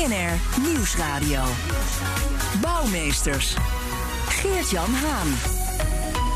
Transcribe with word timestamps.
BNR 0.00 0.62
Nieuwsradio. 0.68 1.42
Bouwmeesters. 2.60 3.56
Geert-Jan 4.28 4.94
Haan. 4.94 5.28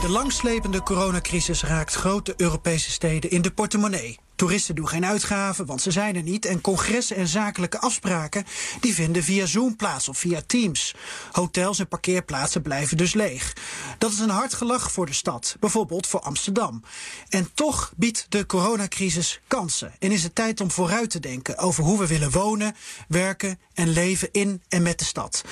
De 0.00 0.08
langslepende 0.08 0.82
coronacrisis 0.82 1.62
raakt 1.62 1.94
grote 1.94 2.34
Europese 2.36 2.90
steden 2.90 3.30
in 3.30 3.42
de 3.42 3.50
portemonnee. 3.50 4.18
Toeristen 4.34 4.74
doen 4.74 4.88
geen 4.88 5.06
uitgaven, 5.06 5.66
want 5.66 5.82
ze 5.82 5.90
zijn 5.90 6.16
er 6.16 6.22
niet. 6.22 6.46
En 6.46 6.60
congressen 6.60 7.16
en 7.16 7.28
zakelijke 7.28 7.80
afspraken 7.80 8.44
die 8.80 8.94
vinden 8.94 9.22
via 9.22 9.46
Zoom 9.46 9.76
plaats 9.76 10.08
of 10.08 10.18
via 10.18 10.42
Teams. 10.46 10.94
Hotels 11.32 11.78
en 11.78 11.88
parkeerplaatsen 11.88 12.62
blijven 12.62 12.96
dus 12.96 13.14
leeg. 13.14 13.52
Dat 13.98 14.12
is 14.12 14.18
een 14.18 14.30
hard 14.30 14.54
gelach 14.54 14.92
voor 14.92 15.06
de 15.06 15.12
stad, 15.12 15.56
bijvoorbeeld 15.60 16.06
voor 16.06 16.20
Amsterdam. 16.20 16.82
En 17.28 17.48
toch 17.54 17.92
biedt 17.96 18.26
de 18.28 18.46
coronacrisis 18.46 19.40
kansen. 19.48 19.92
En 19.98 20.12
is 20.12 20.22
het 20.22 20.34
tijd 20.34 20.60
om 20.60 20.70
vooruit 20.70 21.10
te 21.10 21.20
denken 21.20 21.58
over 21.58 21.84
hoe 21.84 21.98
we 21.98 22.06
willen 22.06 22.30
wonen, 22.30 22.76
werken 23.08 23.58
en 23.74 23.88
leven 23.88 24.28
in 24.32 24.62
en 24.68 24.82
met 24.82 24.98
de 24.98 25.04
stad. 25.04 25.44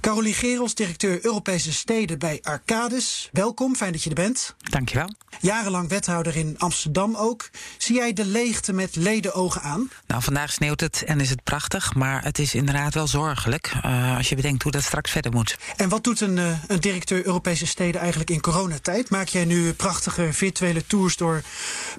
Caroline 0.00 0.34
Gerels, 0.34 0.74
directeur 0.74 1.24
Europese 1.24 1.72
steden 1.72 2.18
bij 2.18 2.38
Arcades. 2.42 3.28
Welkom, 3.32 3.76
fijn 3.76 3.92
dat 3.92 4.02
je 4.02 4.08
er 4.08 4.14
bent. 4.14 4.54
Dankjewel. 4.58 5.14
Jarenlang 5.40 5.88
wethouder 5.88 6.36
in 6.36 6.54
Amsterdam 6.58 7.16
ook. 7.16 7.50
Zie 7.78 7.94
jij 7.96 8.12
de 8.12 8.24
leegte 8.24 8.72
met 8.72 8.96
ledenogen 8.96 9.62
aan? 9.62 9.90
Nou, 10.06 10.22
vandaag 10.22 10.52
sneeuwt 10.52 10.80
het 10.80 11.02
en 11.02 11.20
is 11.20 11.30
het 11.30 11.44
prachtig, 11.44 11.94
maar 11.94 12.24
het 12.24 12.38
is 12.38 12.54
inderdaad 12.54 12.94
wel 12.94 13.06
zorgelijk 13.06 13.72
uh, 13.84 14.16
als 14.16 14.28
je 14.28 14.36
bedenkt 14.36 14.62
hoe 14.62 14.72
dat 14.72 14.82
straks 14.82 15.10
verder 15.10 15.32
moet. 15.32 15.56
En 15.76 15.88
wat 15.88 16.04
doet 16.04 16.20
een, 16.20 16.36
uh, 16.36 16.58
een 16.66 16.80
directeur 16.80 17.26
Europese 17.26 17.66
steden 17.66 18.00
eigenlijk 18.00 18.30
in 18.30 18.40
coronatijd? 18.40 19.10
Maak 19.10 19.28
jij 19.28 19.44
nu 19.44 19.72
prachtige 19.72 20.32
virtuele 20.32 20.86
tours 20.86 21.16
door 21.16 21.42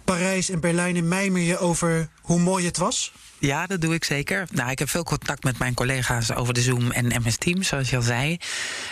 Parijs 0.04 0.50
en 0.50 0.60
Berlijn 0.60 0.96
en 0.96 1.08
mijmer 1.08 1.42
je 1.42 1.58
over 1.58 2.10
hoe 2.22 2.40
mooi 2.40 2.66
het 2.66 2.78
was? 2.78 3.12
Ja, 3.40 3.68
dat 3.68 3.82
doe 3.82 3.94
ik 3.94 4.04
zeker. 4.04 4.48
Nou, 4.52 4.72
ik 4.72 4.80
heb 4.80 4.90
veel 4.90 5.04
contact 5.04 5.44
met 5.44 5.60
mijn 5.60 5.74
collega's 5.74 6.32
over 6.32 6.54
de 6.54 6.62
Zoom 6.62 6.92
en 6.92 7.06
MS 7.06 7.38
Teams, 7.38 7.68
zoals 7.68 7.90
je 7.90 7.96
al 7.96 8.02
zei. 8.02 8.38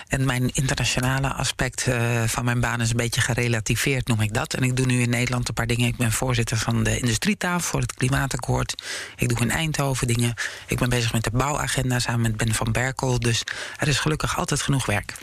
En 0.08 0.26
mijn 0.26 0.50
internationale 0.54 1.34
aspect 1.34 1.88
uh, 1.88 2.24
van 2.24 2.46
mijn 2.46 2.60
baan 2.60 2.82
is 2.82 2.90
een 2.90 2.98
beetje 2.98 3.22
gerelativeerd, 3.22 4.08
noem 4.08 4.22
ik 4.22 4.34
dat. 4.34 4.54
En 4.54 4.64
ik 4.64 4.76
doe 4.76 4.86
nu 4.86 5.02
in 5.02 5.10
Nederland 5.10 5.48
een 5.48 5.54
paar 5.54 5.68
dingen. 5.68 5.88
Ik 5.88 5.96
ben 5.96 6.12
voorzitter 6.12 6.58
van 6.58 6.84
de 6.84 7.00
industrietafel 7.00 7.70
voor 7.70 7.80
het 7.80 7.94
klimaatakkoord. 7.94 8.84
Ik 9.16 9.30
doe 9.30 9.40
in 9.40 9.52
Eindhoven 9.52 10.08
dingen. 10.08 10.34
Ik 10.68 10.80
ben 10.80 10.90
bezig 10.90 11.14
met 11.14 11.24
de 11.24 11.32
bouwagenda 11.32 12.00
samen 12.00 12.22
met 12.22 12.38
Ben 12.38 12.54
van 12.54 12.72
Berkel. 12.72 13.20
Dus 13.20 13.44
er 13.78 13.88
is 13.88 14.00
gelukkig 14.00 14.38
altijd 14.38 14.62
genoeg 14.62 14.86
werk. 14.86 15.14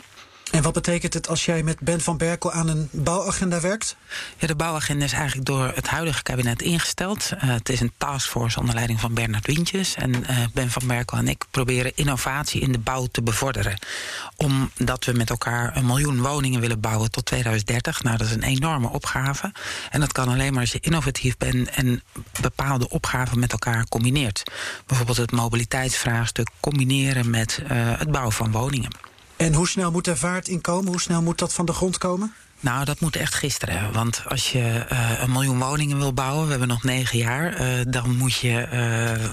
En 0.55 0.61
wat 0.61 0.73
betekent 0.73 1.13
het 1.13 1.27
als 1.27 1.45
jij 1.45 1.63
met 1.63 1.79
Ben 1.79 2.01
van 2.01 2.17
Berkel 2.17 2.51
aan 2.51 2.67
een 2.67 2.89
bouwagenda 2.91 3.61
werkt? 3.61 3.95
Ja, 4.37 4.47
de 4.47 4.55
bouwagenda 4.55 5.05
is 5.05 5.13
eigenlijk 5.13 5.45
door 5.45 5.71
het 5.75 5.87
huidige 5.87 6.23
kabinet 6.23 6.61
ingesteld. 6.61 7.31
Uh, 7.33 7.41
het 7.41 7.69
is 7.69 7.79
een 7.79 7.91
taskforce 7.97 8.59
onder 8.59 8.75
leiding 8.75 8.99
van 8.99 9.13
Bernard 9.13 9.45
Wientjes. 9.47 9.95
En 9.95 10.11
uh, 10.15 10.45
Ben 10.53 10.71
van 10.71 10.87
Berkel 10.87 11.17
en 11.17 11.27
ik 11.27 11.45
proberen 11.51 11.91
innovatie 11.95 12.61
in 12.61 12.71
de 12.71 12.79
bouw 12.79 13.05
te 13.05 13.21
bevorderen. 13.21 13.79
Omdat 14.35 15.05
we 15.05 15.11
met 15.11 15.29
elkaar 15.29 15.77
een 15.77 15.85
miljoen 15.85 16.21
woningen 16.21 16.59
willen 16.59 16.79
bouwen 16.79 17.11
tot 17.11 17.25
2030. 17.25 18.03
Nou, 18.03 18.17
dat 18.17 18.27
is 18.27 18.33
een 18.33 18.43
enorme 18.43 18.89
opgave. 18.89 19.51
En 19.89 19.99
dat 19.99 20.11
kan 20.11 20.27
alleen 20.27 20.51
maar 20.51 20.61
als 20.61 20.71
je 20.71 20.79
innovatief 20.79 21.37
bent 21.37 21.69
en 21.69 22.03
bepaalde 22.41 22.89
opgaven 22.89 23.39
met 23.39 23.51
elkaar 23.51 23.85
combineert. 23.89 24.43
Bijvoorbeeld 24.85 25.17
het 25.17 25.31
mobiliteitsvraagstuk 25.31 26.49
combineren 26.59 27.29
met 27.29 27.61
uh, 27.63 27.97
het 27.97 28.11
bouwen 28.11 28.33
van 28.33 28.51
woningen. 28.51 29.13
En 29.37 29.53
hoe 29.53 29.67
snel 29.67 29.91
moet 29.91 30.07
er 30.07 30.17
vaart 30.17 30.47
in 30.47 30.61
komen? 30.61 30.91
Hoe 30.91 31.01
snel 31.01 31.21
moet 31.21 31.39
dat 31.39 31.53
van 31.53 31.65
de 31.65 31.73
grond 31.73 31.97
komen? 31.97 32.33
Nou, 32.59 32.85
dat 32.85 32.99
moet 32.99 33.15
echt 33.15 33.33
gisteren. 33.33 33.93
Want 33.93 34.23
als 34.27 34.51
je 34.51 34.85
uh, 34.91 35.21
een 35.21 35.31
miljoen 35.31 35.59
woningen 35.59 35.97
wil 35.97 36.13
bouwen, 36.13 36.43
we 36.43 36.49
hebben 36.49 36.67
nog 36.67 36.83
negen 36.83 37.17
jaar, 37.17 37.61
uh, 37.61 37.85
dan 37.87 38.17
moet 38.17 38.35
je, 38.35 38.67
uh, 38.73 39.29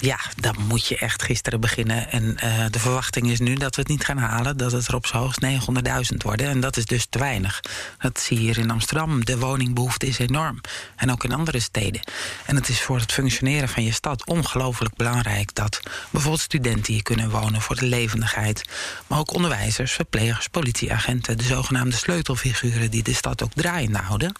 ja, 0.00 0.18
dan 0.36 0.54
moet 0.68 0.86
je 0.86 0.96
echt 0.96 1.22
gisteren 1.22 1.60
beginnen. 1.60 2.10
En 2.10 2.36
de 2.70 2.78
verwachting 2.78 3.30
is 3.30 3.38
nu 3.38 3.54
dat 3.54 3.74
we 3.74 3.80
het 3.80 3.90
niet 3.90 4.04
gaan 4.04 4.18
halen, 4.18 4.56
dat 4.56 4.72
het 4.72 4.86
er 4.86 4.94
op 4.94 5.06
z'n 5.06 5.16
hoogst 5.16 5.44
900.000 5.44 6.16
worden. 6.16 6.48
En 6.48 6.60
dat 6.60 6.76
is 6.76 6.84
dus 6.84 7.06
te 7.10 7.18
weinig. 7.18 7.60
Dat 7.98 8.20
zie 8.20 8.36
je 8.36 8.42
hier 8.42 8.58
in 8.58 8.70
Amsterdam. 8.70 9.24
De 9.24 9.38
woningbehoefte 9.38 10.06
is 10.06 10.18
enorm. 10.18 10.60
En 10.96 11.10
ook 11.12 11.24
in 11.24 11.32
andere 11.32 11.60
steden. 11.60 12.00
En 12.46 12.56
het 12.56 12.68
is 12.68 12.82
voor 12.82 12.98
het 12.98 13.12
functioneren 13.12 13.68
van 13.68 13.84
je 13.84 13.92
stad 13.92 14.26
ongelooflijk 14.26 14.96
belangrijk 14.96 15.54
dat 15.54 15.80
bijvoorbeeld 16.10 16.42
studenten 16.42 16.92
hier 16.92 17.02
kunnen 17.02 17.30
wonen 17.30 17.60
voor 17.60 17.76
de 17.76 17.86
levendigheid. 17.86 18.68
Maar 19.06 19.18
ook 19.18 19.34
onderwijzers, 19.34 19.92
verplegers, 19.92 20.48
politieagenten, 20.48 21.38
de 21.38 21.44
zogenaamde 21.44 21.96
sleutelfiguren 21.96 22.90
die 22.90 23.02
de 23.02 23.14
stad 23.14 23.42
ook 23.42 23.52
draaiende 23.54 23.98
houden. 23.98 24.32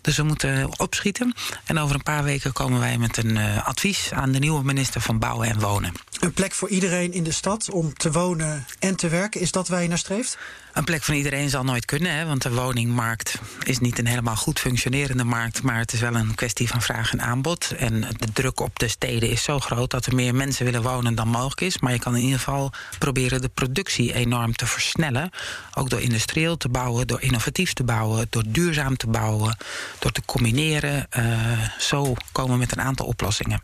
Dus 0.00 0.16
we 0.16 0.22
moeten 0.22 0.78
opschieten. 0.78 1.34
En 1.64 1.78
over 1.78 1.94
een 1.94 2.02
paar 2.02 2.24
weken 2.24 2.52
komen 2.52 2.80
wij 2.80 2.98
met 2.98 3.16
een 3.16 3.36
uh, 3.36 3.66
advies 3.66 4.12
aan 4.12 4.32
de 4.32 4.38
nieuwe 4.38 4.64
minister 4.64 4.93
van 5.00 5.18
Bouwen 5.18 5.48
en 5.48 5.60
Wonen. 5.60 5.92
Een 6.20 6.32
plek 6.32 6.52
voor 6.52 6.68
iedereen 6.68 7.12
in 7.12 7.24
de 7.24 7.32
stad 7.32 7.70
om 7.70 7.94
te 7.94 8.12
wonen 8.12 8.66
en 8.78 8.96
te 8.96 9.08
werken. 9.08 9.40
Is 9.40 9.52
dat 9.52 9.68
waar 9.68 9.82
je 9.82 9.88
naar 9.88 9.98
streeft? 9.98 10.38
Een 10.72 10.84
plek 10.84 11.02
voor 11.02 11.14
iedereen 11.14 11.50
zal 11.50 11.64
nooit 11.64 11.84
kunnen, 11.84 12.12
hè, 12.12 12.26
want 12.26 12.42
de 12.42 12.52
woningmarkt 12.52 13.38
is 13.62 13.78
niet 13.78 13.98
een 13.98 14.06
helemaal 14.06 14.36
goed 14.36 14.60
functionerende 14.60 15.24
markt, 15.24 15.62
maar 15.62 15.78
het 15.78 15.92
is 15.92 16.00
wel 16.00 16.14
een 16.14 16.34
kwestie 16.34 16.68
van 16.68 16.82
vraag 16.82 17.12
en 17.12 17.20
aanbod. 17.20 17.70
En 17.76 18.00
de 18.00 18.32
druk 18.32 18.60
op 18.60 18.78
de 18.78 18.88
steden 18.88 19.28
is 19.28 19.42
zo 19.42 19.58
groot 19.58 19.90
dat 19.90 20.06
er 20.06 20.14
meer 20.14 20.34
mensen 20.34 20.64
willen 20.64 20.82
wonen 20.82 21.14
dan 21.14 21.28
mogelijk 21.28 21.60
is. 21.60 21.78
Maar 21.78 21.92
je 21.92 21.98
kan 21.98 22.16
in 22.16 22.22
ieder 22.22 22.38
geval 22.38 22.72
proberen 22.98 23.40
de 23.40 23.48
productie 23.48 24.14
enorm 24.14 24.52
te 24.52 24.66
versnellen. 24.66 25.30
Ook 25.74 25.90
door 25.90 26.00
industrieel 26.00 26.56
te 26.56 26.68
bouwen, 26.68 27.06
door 27.06 27.22
innovatief 27.22 27.72
te 27.72 27.84
bouwen, 27.84 28.26
door 28.30 28.44
duurzaam 28.46 28.96
te 28.96 29.06
bouwen, 29.06 29.56
door 29.98 30.12
te 30.12 30.22
combineren. 30.24 31.06
Uh, 31.16 31.24
zo 31.78 32.14
komen 32.32 32.52
we 32.52 32.58
met 32.58 32.72
een 32.72 32.82
aantal 32.82 33.06
oplossingen. 33.06 33.60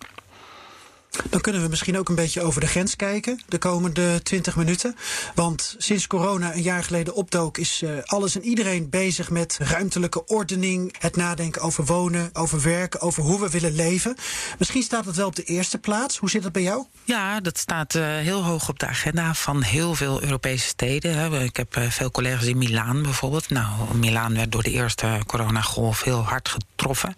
Dan 1.30 1.40
kunnen 1.40 1.62
we 1.62 1.68
misschien 1.68 1.98
ook 1.98 2.08
een 2.08 2.14
beetje 2.14 2.42
over 2.42 2.60
de 2.60 2.66
grens 2.66 2.96
kijken 2.96 3.40
de 3.48 3.58
komende 3.58 4.22
20 4.22 4.56
minuten. 4.56 4.96
Want 5.34 5.74
sinds 5.78 6.06
corona 6.06 6.54
een 6.54 6.62
jaar 6.62 6.84
geleden 6.84 7.14
opdook, 7.14 7.58
is 7.58 7.82
uh, 7.82 7.90
alles 8.04 8.34
en 8.34 8.44
iedereen 8.44 8.90
bezig 8.90 9.30
met 9.30 9.58
ruimtelijke 9.62 10.26
ordening, 10.26 10.94
het 10.98 11.16
nadenken 11.16 11.62
over 11.62 11.84
wonen, 11.84 12.30
over 12.32 12.62
werken, 12.62 13.00
over 13.00 13.22
hoe 13.22 13.40
we 13.40 13.50
willen 13.50 13.74
leven. 13.74 14.16
Misschien 14.58 14.82
staat 14.82 15.04
dat 15.04 15.16
wel 15.16 15.26
op 15.26 15.36
de 15.36 15.42
eerste 15.42 15.78
plaats. 15.78 16.16
Hoe 16.16 16.30
zit 16.30 16.42
dat 16.42 16.52
bij 16.52 16.62
jou? 16.62 16.84
Ja, 17.04 17.40
dat 17.40 17.58
staat 17.58 17.94
uh, 17.94 18.02
heel 18.02 18.44
hoog 18.44 18.68
op 18.68 18.78
de 18.78 18.86
agenda 18.86 19.34
van 19.34 19.62
heel 19.62 19.94
veel 19.94 20.22
Europese 20.22 20.66
steden. 20.66 21.32
Ik 21.42 21.56
heb 21.56 21.76
uh, 21.76 21.90
veel 21.90 22.10
collega's 22.10 22.46
in 22.46 22.58
Milaan 22.58 23.02
bijvoorbeeld. 23.02 23.50
Nou, 23.50 23.94
Milaan 23.94 24.34
werd 24.34 24.52
door 24.52 24.62
de 24.62 24.70
eerste 24.70 25.20
coronagolf 25.26 26.02
heel 26.02 26.22
hard 26.22 26.48
getroffen. 26.48 27.12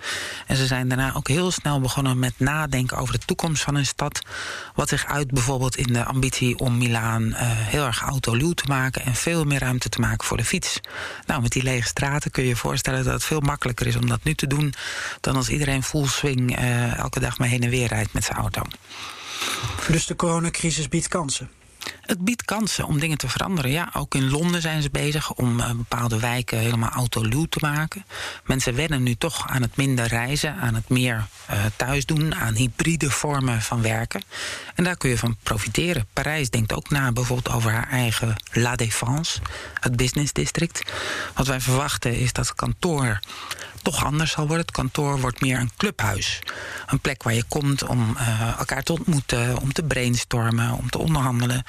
En 0.46 0.56
ze 0.56 0.66
zijn 0.66 0.88
daarna 0.88 1.14
ook 1.14 1.28
heel 1.28 1.50
snel 1.50 1.80
begonnen 1.80 2.18
met 2.18 2.32
nadenken 2.36 2.96
over 2.96 3.18
de 3.18 3.24
toekomst 3.26 3.62
van 3.62 3.74
een 3.74 3.81
stad. 3.86 4.22
Wat 4.74 4.88
zich 4.88 5.06
uit 5.06 5.30
bijvoorbeeld 5.30 5.76
in 5.76 5.92
de 5.92 6.04
ambitie 6.04 6.58
om 6.58 6.78
Milaan 6.78 7.22
uh, 7.22 7.36
heel 7.40 7.86
erg 7.86 8.00
autoluw 8.00 8.52
te 8.52 8.64
maken 8.68 9.04
en 9.04 9.14
veel 9.14 9.44
meer 9.44 9.60
ruimte 9.60 9.88
te 9.88 10.00
maken 10.00 10.26
voor 10.26 10.36
de 10.36 10.44
fiets. 10.44 10.80
Nou, 11.26 11.42
met 11.42 11.52
die 11.52 11.62
lege 11.62 11.86
straten 11.86 12.30
kun 12.30 12.42
je 12.42 12.48
je 12.48 12.56
voorstellen 12.56 13.04
dat 13.04 13.12
het 13.12 13.24
veel 13.24 13.40
makkelijker 13.40 13.86
is 13.86 13.96
om 13.96 14.08
dat 14.08 14.24
nu 14.24 14.34
te 14.34 14.46
doen 14.46 14.74
dan 15.20 15.36
als 15.36 15.48
iedereen 15.48 15.82
full 15.82 16.06
swing 16.06 16.58
uh, 16.58 16.98
elke 16.98 17.20
dag 17.20 17.38
maar 17.38 17.48
heen 17.48 17.62
en 17.62 17.70
weer 17.70 17.88
rijdt 17.88 18.12
met 18.12 18.24
zijn 18.24 18.38
auto. 18.38 18.62
Dus 19.88 20.06
de 20.06 20.16
coronacrisis 20.16 20.88
biedt 20.88 21.08
kansen. 21.08 21.50
Het 22.12 22.24
biedt 22.24 22.44
kansen 22.44 22.86
om 22.86 22.98
dingen 23.00 23.18
te 23.18 23.28
veranderen. 23.28 23.70
Ja, 23.70 23.90
ook 23.92 24.14
in 24.14 24.30
Londen 24.30 24.60
zijn 24.60 24.82
ze 24.82 24.90
bezig 24.90 25.32
om 25.32 25.60
uh, 25.60 25.70
bepaalde 25.70 26.20
wijken 26.20 26.58
helemaal 26.58 26.90
autoluw 26.90 27.44
te 27.44 27.58
maken. 27.60 28.04
Mensen 28.44 28.74
wennen 28.74 29.02
nu 29.02 29.14
toch 29.14 29.48
aan 29.48 29.62
het 29.62 29.76
minder 29.76 30.06
reizen, 30.06 30.54
aan 30.54 30.74
het 30.74 30.88
meer 30.88 31.26
uh, 31.50 31.64
thuis 31.76 32.06
doen, 32.06 32.34
aan 32.34 32.54
hybride 32.54 33.10
vormen 33.10 33.62
van 33.62 33.82
werken. 33.82 34.22
En 34.74 34.84
daar 34.84 34.96
kun 34.96 35.10
je 35.10 35.18
van 35.18 35.36
profiteren. 35.42 36.06
Parijs 36.12 36.50
denkt 36.50 36.72
ook 36.72 36.90
na 36.90 37.12
bijvoorbeeld 37.12 37.54
over 37.54 37.72
haar 37.72 37.88
eigen 37.88 38.36
La 38.52 38.76
Défense, 38.76 39.40
het 39.80 39.96
business 39.96 40.32
district. 40.32 40.92
Wat 41.34 41.46
wij 41.46 41.60
verwachten 41.60 42.18
is 42.18 42.32
dat 42.32 42.46
het 42.46 42.56
kantoor 42.56 43.20
toch 43.82 44.04
anders 44.04 44.30
zal 44.30 44.46
worden. 44.46 44.66
Het 44.66 44.74
kantoor 44.74 45.20
wordt 45.20 45.40
meer 45.40 45.58
een 45.58 45.70
clubhuis. 45.76 46.38
Een 46.86 47.00
plek 47.00 47.22
waar 47.22 47.34
je 47.34 47.44
komt 47.48 47.84
om 47.86 48.16
uh, 48.16 48.58
elkaar 48.58 48.82
te 48.82 48.92
ontmoeten, 48.92 49.58
om 49.58 49.72
te 49.72 49.82
brainstormen, 49.82 50.72
om 50.72 50.90
te 50.90 50.98
onderhandelen. 50.98 51.64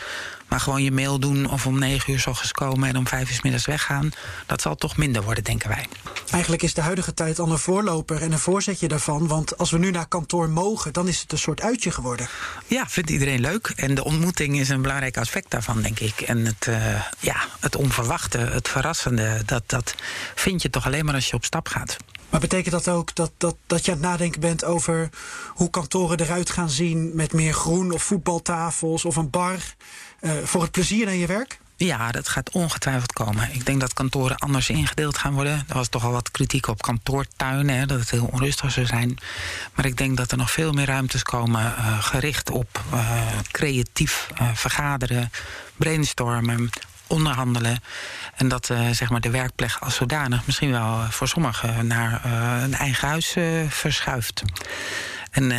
Maar 0.48 0.60
gewoon 0.60 0.84
je 0.84 0.92
mail 0.92 1.20
doen 1.20 1.50
of 1.50 1.66
om 1.66 1.80
negen 1.80 2.14
uur 2.14 2.20
s 2.20 2.28
ochtends 2.28 2.52
komen 2.52 2.90
en 2.90 2.98
om 2.98 3.08
vijf 3.08 3.30
uur 3.30 3.36
s 3.36 3.42
middags 3.42 3.66
weggaan, 3.66 4.12
dat 4.46 4.62
zal 4.62 4.76
toch 4.76 4.98
minder 4.98 5.24
worden, 5.24 5.44
denken 5.44 5.70
wij. 5.70 5.86
Eigenlijk 6.32 6.64
is 6.64 6.74
de 6.74 6.82
huidige 6.82 7.14
tijd 7.14 7.40
al 7.40 7.52
een 7.52 7.58
voorloper 7.58 8.22
en 8.22 8.32
een 8.32 8.40
voorzetje 8.40 8.88
daarvan. 8.88 9.28
Want 9.28 9.58
als 9.58 9.72
we 9.72 9.78
nu 9.78 9.92
naar 9.92 10.08
kantoor 10.08 10.50
mogen, 10.50 10.94
dan 10.94 11.08
is 11.08 11.22
het 11.22 11.32
een 11.32 11.38
soort 11.38 11.62
uitje 11.62 11.92
geworden. 11.92 12.28
Ja, 12.68 12.88
vindt 12.88 13.10
iedereen 13.10 13.40
leuk. 13.40 13.68
En 13.76 13.96
de 13.96 14.04
ontmoeting 14.04 14.60
is 14.60 14.70
een 14.70 14.82
belangrijk 14.82 15.18
aspect 15.18 15.52
daarvan, 15.52 15.82
denk 15.82 16.00
ik. 16.00 16.22
En 16.22 16.46
het, 16.46 16.66
uh, 16.70 17.02
ja, 17.20 17.36
het 17.60 17.76
onverwachte, 17.76 18.38
het 18.38 18.68
verrassende, 18.68 19.42
dat, 19.46 19.64
dat 19.66 19.96
vind 20.36 20.62
je 20.62 20.70
toch 20.70 20.86
alleen 20.86 21.06
maar 21.06 21.16
als 21.16 21.30
je 21.30 21.36
op 21.36 21.46
stap 21.46 21.68
gaat. 21.68 21.98
Maar 22.34 22.42
betekent 22.42 22.74
dat 22.74 22.88
ook 22.88 23.16
dat, 23.16 23.32
dat, 23.38 23.56
dat 23.68 23.86
je 23.86 23.92
aan 23.92 23.98
het 23.98 24.08
nadenken 24.08 24.42
bent 24.42 24.64
over 24.64 25.10
hoe 25.48 25.70
kantoren 25.70 26.20
eruit 26.20 26.50
gaan 26.50 26.70
zien 26.70 27.12
met 27.16 27.34
meer 27.34 27.54
groen 27.54 27.92
of 27.92 28.04
voetbaltafels 28.04 29.06
of 29.06 29.16
een 29.16 29.30
bar 29.30 29.60
voor 30.44 30.62
het 30.62 30.72
plezier 30.72 31.08
aan 31.08 31.18
je 31.18 31.28
werk? 31.28 31.62
Ja, 31.76 32.12
dat 32.12 32.30
gaat 32.30 32.50
ongetwijfeld 32.50 33.14
komen. 33.14 33.54
Ik 33.54 33.66
denk 33.66 33.80
dat 33.80 33.94
kantoren 33.94 34.38
anders 34.38 34.70
ingedeeld 34.70 35.18
gaan 35.18 35.34
worden. 35.34 35.66
Er 35.68 35.74
was 35.74 35.88
toch 35.88 36.06
al 36.06 36.12
wat 36.12 36.32
kritiek 36.32 36.68
op 36.68 36.82
kantoortuinen, 36.82 37.88
dat 37.88 38.00
het 38.00 38.10
heel 38.10 38.30
onrustig 38.32 38.72
zou 38.72 38.86
zijn. 38.86 39.18
Maar 39.74 39.86
ik 39.86 39.98
denk 39.98 40.18
dat 40.18 40.32
er 40.32 40.38
nog 40.38 40.52
veel 40.52 40.72
meer 40.72 40.86
ruimtes 40.86 41.24
komen 41.24 41.62
uh, 41.62 42.04
gericht 42.04 42.50
op 42.50 42.82
uh, 42.94 43.22
creatief 43.52 44.28
vergaderen, 44.54 45.32
brainstormen, 45.76 46.70
onderhandelen. 47.08 47.84
En 48.36 48.48
dat 48.48 48.66
zeg 48.92 49.10
maar 49.10 49.22
de 49.22 49.30
werkplek 49.30 49.78
als 49.80 49.96
zodanig 49.96 50.46
misschien 50.46 50.72
wel 50.72 51.02
voor 51.10 51.28
sommigen 51.28 51.88
naar 51.88 52.26
een 52.64 52.74
eigen 52.74 53.08
huis 53.08 53.36
verschuift. 53.70 54.44
En 55.34 55.52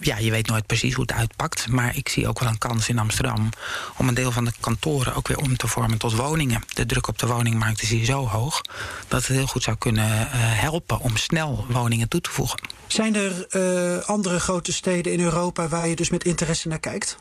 ja, 0.00 0.18
je 0.18 0.30
weet 0.30 0.46
nooit 0.46 0.66
precies 0.66 0.94
hoe 0.94 1.04
het 1.08 1.16
uitpakt. 1.16 1.68
Maar 1.68 1.96
ik 1.96 2.08
zie 2.08 2.28
ook 2.28 2.40
wel 2.40 2.48
een 2.48 2.58
kans 2.58 2.88
in 2.88 2.98
Amsterdam 2.98 3.48
om 3.96 4.08
een 4.08 4.14
deel 4.14 4.32
van 4.32 4.44
de 4.44 4.52
kantoren 4.60 5.14
ook 5.14 5.28
weer 5.28 5.38
om 5.38 5.56
te 5.56 5.66
vormen 5.66 5.98
tot 5.98 6.14
woningen. 6.14 6.62
De 6.74 6.86
druk 6.86 7.08
op 7.08 7.18
de 7.18 7.26
woningmarkt 7.26 7.82
is 7.82 7.90
hier 7.90 8.04
zo 8.04 8.26
hoog 8.26 8.60
dat 9.08 9.26
het 9.26 9.36
heel 9.36 9.46
goed 9.46 9.62
zou 9.62 9.76
kunnen 9.76 10.28
helpen 10.30 11.00
om 11.00 11.16
snel 11.16 11.66
woningen 11.68 12.08
toe 12.08 12.20
te 12.20 12.30
voegen. 12.30 12.60
Zijn 12.86 13.14
er 13.14 14.04
andere 14.04 14.40
grote 14.40 14.72
steden 14.72 15.12
in 15.12 15.20
Europa 15.20 15.68
waar 15.68 15.88
je 15.88 15.96
dus 15.96 16.10
met 16.10 16.24
interesse 16.24 16.68
naar 16.68 16.80
kijkt? 16.80 17.18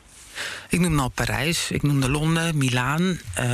Ik 0.69 0.79
noemde 0.79 1.01
al 1.01 1.09
Parijs, 1.09 1.71
ik 1.71 1.83
noemde 1.83 2.09
Londen, 2.09 2.57
Milaan. 2.57 3.01
Uh, 3.01 3.45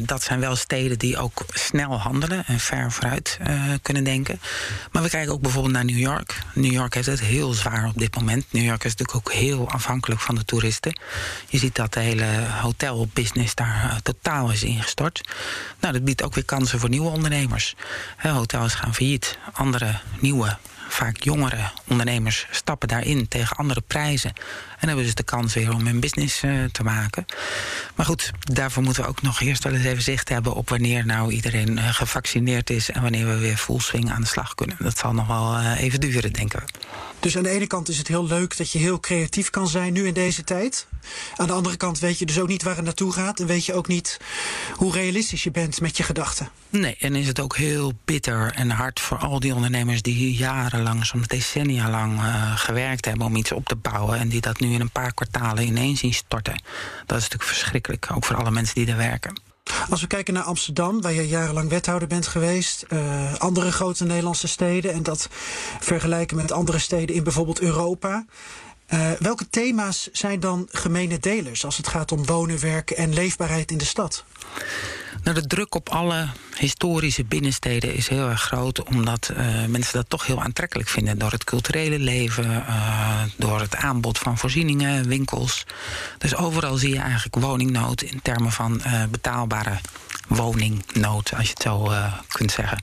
dat 0.00 0.22
zijn 0.22 0.40
wel 0.40 0.56
steden 0.56 0.98
die 0.98 1.18
ook 1.18 1.44
snel 1.48 2.00
handelen 2.00 2.46
en 2.46 2.60
ver 2.60 2.92
vooruit 2.92 3.38
uh, 3.48 3.62
kunnen 3.82 4.04
denken. 4.04 4.40
Maar 4.92 5.02
we 5.02 5.08
kijken 5.08 5.32
ook 5.32 5.40
bijvoorbeeld 5.40 5.74
naar 5.74 5.84
New 5.84 5.98
York. 5.98 6.38
New 6.54 6.72
York 6.72 6.94
heeft 6.94 7.06
het 7.06 7.20
heel 7.20 7.52
zwaar 7.52 7.86
op 7.86 7.98
dit 7.98 8.14
moment. 8.14 8.44
New 8.50 8.64
York 8.64 8.84
is 8.84 8.94
natuurlijk 8.94 9.28
ook 9.28 9.32
heel 9.32 9.70
afhankelijk 9.70 10.20
van 10.20 10.34
de 10.34 10.44
toeristen. 10.44 11.00
Je 11.48 11.58
ziet 11.58 11.74
dat 11.74 11.92
de 11.92 12.00
hele 12.00 12.26
hotelbusiness 12.60 13.54
daar 13.54 13.84
uh, 13.84 13.96
totaal 14.02 14.50
is 14.50 14.62
ingestort. 14.62 15.20
Nou, 15.80 15.92
dat 15.92 16.04
biedt 16.04 16.22
ook 16.22 16.34
weer 16.34 16.44
kansen 16.44 16.78
voor 16.80 16.88
nieuwe 16.88 17.10
ondernemers. 17.10 17.74
hotels 18.16 18.74
gaan 18.74 18.94
failliet, 18.94 19.38
andere 19.52 20.00
nieuwe 20.20 20.56
vaak 20.92 21.22
jongere 21.22 21.70
ondernemers 21.88 22.46
stappen 22.50 22.88
daarin 22.88 23.28
tegen 23.28 23.56
andere 23.56 23.80
prijzen. 23.80 24.32
En 24.78 24.86
hebben 24.86 25.04
dus 25.04 25.14
de 25.14 25.22
kans 25.22 25.54
weer 25.54 25.74
om 25.74 25.86
hun 25.86 26.00
business 26.00 26.42
uh, 26.42 26.64
te 26.64 26.82
maken. 26.82 27.24
Maar 27.94 28.06
goed, 28.06 28.30
daarvoor 28.40 28.82
moeten 28.82 29.02
we 29.02 29.08
ook 29.08 29.22
nog 29.22 29.40
eerst 29.40 29.64
wel 29.64 29.72
eens 29.72 29.84
even 29.84 30.02
zicht 30.02 30.28
hebben 30.28 30.54
op 30.54 30.68
wanneer 30.68 31.06
nou 31.06 31.32
iedereen 31.32 31.78
uh, 31.78 31.88
gevaccineerd 31.88 32.70
is 32.70 32.90
en 32.90 33.02
wanneer 33.02 33.26
we 33.26 33.38
weer 33.38 33.56
full 33.56 33.80
swing 33.80 34.10
aan 34.10 34.20
de 34.20 34.26
slag 34.26 34.54
kunnen. 34.54 34.76
Dat 34.78 34.98
zal 34.98 35.12
nog 35.12 35.26
wel 35.26 35.58
uh, 35.58 35.80
even 35.80 36.00
duren, 36.00 36.32
denken 36.32 36.58
we. 36.58 36.78
Dus 37.20 37.36
aan 37.36 37.42
de 37.42 37.48
ene 37.48 37.66
kant 37.66 37.88
is 37.88 37.98
het 37.98 38.08
heel 38.08 38.26
leuk 38.26 38.56
dat 38.56 38.70
je 38.70 38.78
heel 38.78 39.00
creatief 39.00 39.50
kan 39.50 39.68
zijn 39.68 39.92
nu 39.92 40.06
in 40.06 40.14
deze 40.14 40.44
tijd. 40.44 40.86
Aan 41.36 41.46
de 41.46 41.52
andere 41.52 41.76
kant 41.76 41.98
weet 41.98 42.18
je 42.18 42.26
dus 42.26 42.40
ook 42.40 42.48
niet 42.48 42.62
waar 42.62 42.76
het 42.76 42.84
naartoe 42.84 43.12
gaat. 43.12 43.40
En 43.40 43.46
weet 43.46 43.64
je 43.64 43.74
ook 43.74 43.86
niet 43.86 44.20
hoe 44.74 44.92
realistisch 44.92 45.42
je 45.42 45.50
bent 45.50 45.80
met 45.80 45.96
je 45.96 46.02
gedachten. 46.02 46.48
Nee, 46.70 46.96
en 47.00 47.14
is 47.14 47.26
het 47.26 47.40
ook 47.40 47.56
heel 47.56 47.92
bitter 48.04 48.52
en 48.54 48.70
hard 48.70 49.00
voor 49.00 49.18
al 49.18 49.40
die 49.40 49.54
ondernemers 49.54 50.02
die 50.02 50.34
jarenlang, 50.34 51.06
soms 51.06 51.26
decennia 51.26 51.90
lang 51.90 52.18
uh, 52.20 52.56
gewerkt 52.56 53.04
hebben 53.04 53.26
om 53.26 53.36
iets 53.36 53.52
op 53.52 53.66
te 53.66 53.76
bouwen. 53.76 54.18
En 54.18 54.28
die 54.28 54.40
dat 54.40 54.60
nu 54.60 54.72
in 54.72 54.80
een 54.80 54.90
paar 54.90 55.14
kwartalen 55.14 55.66
ineens 55.66 56.00
zien 56.00 56.14
storten. 56.14 56.62
Dat 57.06 57.18
is 57.18 57.22
natuurlijk 57.22 57.50
verschrikkelijk, 57.50 58.08
ook 58.14 58.24
voor 58.24 58.36
alle 58.36 58.50
mensen 58.50 58.74
die 58.74 58.86
daar 58.86 58.96
werken. 58.96 59.49
Als 59.90 60.00
we 60.00 60.06
kijken 60.06 60.34
naar 60.34 60.42
Amsterdam, 60.42 61.00
waar 61.00 61.12
je 61.12 61.28
jarenlang 61.28 61.68
wethouder 61.68 62.08
bent 62.08 62.26
geweest, 62.26 62.84
uh, 62.88 63.34
andere 63.34 63.72
grote 63.72 64.04
Nederlandse 64.04 64.48
steden 64.48 64.92
en 64.92 65.02
dat 65.02 65.28
vergelijken 65.80 66.36
met 66.36 66.52
andere 66.52 66.78
steden 66.78 67.14
in 67.14 67.22
bijvoorbeeld 67.22 67.60
Europa. 67.60 68.24
Uh, 68.94 69.10
welke 69.18 69.48
thema's 69.50 70.08
zijn 70.12 70.40
dan 70.40 70.68
gemene 70.70 71.18
delers 71.18 71.64
als 71.64 71.76
het 71.76 71.88
gaat 71.88 72.12
om 72.12 72.26
wonen, 72.26 72.60
werken 72.60 72.96
en 72.96 73.14
leefbaarheid 73.14 73.70
in 73.70 73.78
de 73.78 73.84
stad? 73.84 74.24
Nou, 75.22 75.40
de 75.40 75.46
druk 75.46 75.74
op 75.74 75.88
alle 75.88 76.28
historische 76.56 77.24
binnensteden 77.24 77.94
is 77.94 78.08
heel 78.08 78.28
erg 78.28 78.42
groot, 78.42 78.82
omdat 78.82 79.30
uh, 79.32 79.64
mensen 79.64 79.94
dat 79.94 80.08
toch 80.08 80.26
heel 80.26 80.42
aantrekkelijk 80.42 80.88
vinden. 80.88 81.18
Door 81.18 81.30
het 81.30 81.44
culturele 81.44 81.98
leven, 81.98 82.50
uh, 82.50 83.22
door 83.36 83.60
het 83.60 83.76
aanbod 83.76 84.18
van 84.18 84.38
voorzieningen, 84.38 85.08
winkels. 85.08 85.66
Dus 86.18 86.34
overal 86.36 86.76
zie 86.76 86.92
je 86.92 87.00
eigenlijk 87.00 87.34
woningnood 87.34 88.02
in 88.02 88.22
termen 88.22 88.52
van 88.52 88.82
uh, 88.86 89.04
betaalbare 89.10 89.78
woningnood, 90.28 91.32
als 91.36 91.46
je 91.46 91.52
het 91.52 91.62
zo 91.62 91.92
kunt 92.28 92.52
zeggen. 92.52 92.82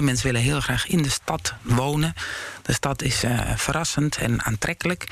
Mensen 0.00 0.26
willen 0.26 0.40
heel 0.40 0.60
graag 0.60 0.86
in 0.86 1.02
de 1.02 1.10
stad 1.10 1.54
wonen. 1.62 2.14
De 2.64 2.72
stad 2.72 3.02
is 3.02 3.24
uh, 3.24 3.40
verrassend 3.56 4.16
en 4.16 4.42
aantrekkelijk. 4.42 5.06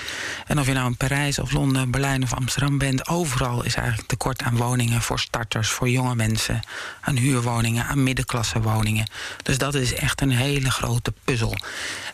En 0.47 0.59
of 0.59 0.67
je 0.67 0.73
nou 0.73 0.87
in 0.87 0.97
Parijs 0.97 1.39
of 1.39 1.53
Londen, 1.53 1.91
Berlijn 1.91 2.23
of 2.23 2.35
Amsterdam 2.35 2.79
bent, 2.79 3.09
overal 3.09 3.65
is 3.65 3.75
eigenlijk 3.75 4.09
tekort 4.09 4.43
aan 4.43 4.57
woningen 4.57 5.03
voor 5.03 5.21
starters, 5.21 5.71
voor 5.71 5.89
jonge 5.89 6.15
mensen, 6.15 6.61
aan 7.01 7.17
huurwoningen, 7.17 7.87
aan 7.87 8.03
middenklasse 8.03 8.61
woningen. 8.61 9.11
Dus 9.43 9.59
dat 9.59 9.75
is 9.75 9.95
echt 9.95 10.21
een 10.21 10.31
hele 10.31 10.71
grote 10.71 11.13
puzzel. 11.25 11.57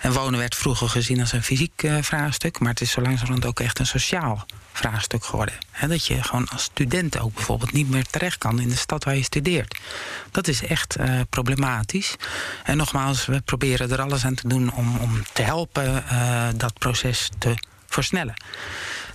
En 0.00 0.12
wonen 0.12 0.38
werd 0.38 0.54
vroeger 0.54 0.88
gezien 0.88 1.20
als 1.20 1.32
een 1.32 1.42
fysiek 1.42 1.82
uh, 1.82 1.96
vraagstuk, 2.00 2.58
maar 2.58 2.70
het 2.70 2.80
is 2.80 2.90
zo 2.90 3.00
langzamerhand 3.00 3.46
ook 3.46 3.60
echt 3.60 3.78
een 3.78 3.86
sociaal 3.86 4.46
vraagstuk 4.78 5.24
geworden. 5.24 5.54
Dat 5.88 6.06
je 6.06 6.22
gewoon 6.22 6.48
als 6.48 6.62
student 6.62 7.18
ook 7.18 7.34
bijvoorbeeld 7.34 7.72
niet 7.72 7.90
meer 7.90 8.04
terecht 8.04 8.38
kan 8.38 8.60
in 8.60 8.68
de 8.68 8.76
stad 8.76 9.04
waar 9.04 9.16
je 9.16 9.22
studeert. 9.22 9.78
Dat 10.30 10.48
is 10.48 10.62
echt 10.62 10.98
uh, 10.98 11.20
problematisch. 11.30 12.16
En 12.64 12.76
nogmaals, 12.76 13.26
we 13.26 13.40
proberen 13.40 13.90
er 13.90 14.00
alles 14.00 14.24
aan 14.24 14.34
te 14.34 14.48
doen 14.48 14.72
om, 14.72 14.96
om 14.96 15.22
te 15.32 15.42
helpen 15.42 16.04
uh, 16.12 16.48
dat 16.54 16.78
proces 16.78 17.30
te 17.38 17.54
versnellen. 17.86 18.34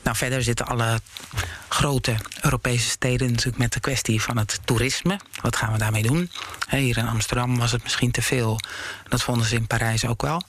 Nou, 0.03 0.17
verder 0.17 0.43
zitten 0.43 0.67
alle 0.67 1.01
grote 1.67 2.15
Europese 2.41 2.89
steden 2.89 3.29
natuurlijk 3.29 3.57
met 3.57 3.73
de 3.73 3.79
kwestie 3.79 4.21
van 4.21 4.37
het 4.37 4.59
toerisme. 4.65 5.19
Wat 5.41 5.55
gaan 5.55 5.71
we 5.71 5.77
daarmee 5.77 6.01
doen? 6.01 6.31
Hier 6.69 6.97
in 6.97 7.07
Amsterdam 7.07 7.57
was 7.57 7.71
het 7.71 7.83
misschien 7.83 8.11
te 8.11 8.21
veel. 8.21 8.59
Dat 9.07 9.23
vonden 9.23 9.47
ze 9.47 9.55
in 9.55 9.67
Parijs 9.67 10.05
ook 10.05 10.21
wel. 10.21 10.43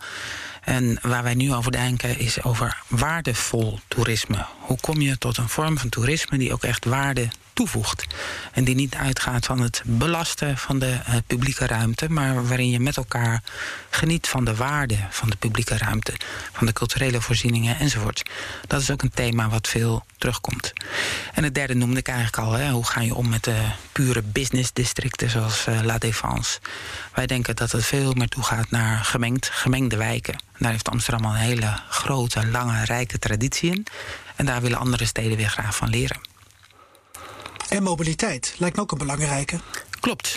En 0.65 0.99
waar 1.03 1.23
wij 1.23 1.35
nu 1.35 1.53
over 1.53 1.73
denken 1.73 2.19
is 2.19 2.43
over 2.43 2.83
waardevol 2.89 3.79
toerisme. 3.89 4.47
Hoe 4.61 4.79
kom 4.81 5.01
je 5.01 5.19
tot 5.19 5.37
een 5.37 5.49
vorm 5.49 5.79
van 5.79 5.89
toerisme 5.89 6.39
die 6.39 6.53
ook 6.53 6.63
echt 6.63 6.85
waarde 6.85 7.29
toevoegt. 7.55 8.07
En 8.53 8.65
die 8.65 8.75
niet 8.75 8.95
uitgaat 8.95 9.47
van 9.47 9.61
het 9.61 9.83
belasten 9.85 10.59
van 10.59 10.79
de 10.79 10.99
uh, 11.09 11.15
publieke 11.27 11.67
ruimte, 11.67 12.11
maar 12.11 12.47
waarin 12.47 12.71
je 12.71 12.81
met 12.81 12.97
elkaar 12.97 13.43
geniet 13.91 14.29
van 14.29 14.45
de 14.45 14.55
waarde 14.55 14.97
van 15.11 15.31
de 15.31 15.37
publieke 15.37 15.79
ruimte, 15.79 16.13
van 16.53 16.67
de 16.67 16.73
culturele 16.73 17.21
voorzieningen 17.21 17.79
enzovoort. 17.79 18.23
Dat 18.67 18.81
is 18.81 18.91
ook 18.91 19.03
een 19.03 19.11
thema 19.11 19.49
wat 19.49 19.69
veel 19.69 20.05
terugkomt. 20.19 20.73
En 21.33 21.45
het 21.45 21.55
derde 21.55 21.75
noemde 21.75 21.99
ik 21.99 22.09
eigenlijk 22.09 22.39
al. 22.39 22.53
Hè, 22.53 22.71
hoe 22.71 22.87
ga 22.87 23.01
je 23.01 23.15
om 23.15 23.29
met 23.29 23.45
de 23.45 23.61
pure 23.93 24.23
business 24.23 24.73
districten 24.73 25.31
zoals 25.31 25.67
uh, 25.69 25.81
La 25.83 25.99
Défense? 25.99 26.59
Wij 27.15 27.27
denken 27.27 27.57
dat 27.57 27.73
het 27.73 27.85
veel 27.85 28.13
meer 28.13 28.29
toegaat 28.29 28.71
naar 28.71 29.05
gemengd, 29.05 29.51
gemengde 29.53 29.97
wijken. 29.97 30.39
Daar 30.59 30.71
heeft 30.71 30.91
Amsterdam 30.91 31.25
al 31.25 31.31
een 31.31 31.37
hele 31.37 31.79
grote, 31.89 32.47
lange, 32.47 32.85
rijke 32.85 33.19
traditie 33.19 33.71
in. 33.71 33.87
En 34.37 34.47
daar 34.47 34.61
willen 34.61 34.79
andere 34.79 35.05
steden 35.05 35.37
weer 35.37 35.51
graag 35.51 35.77
van 35.77 35.89
leren. 35.89 36.34
En 37.69 37.83
mobiliteit 37.83 38.55
lijkt 38.59 38.77
me 38.77 38.83
ook 38.83 38.93
een 38.93 38.99
belangrijke. 38.99 39.61
Klopt. 40.05 40.37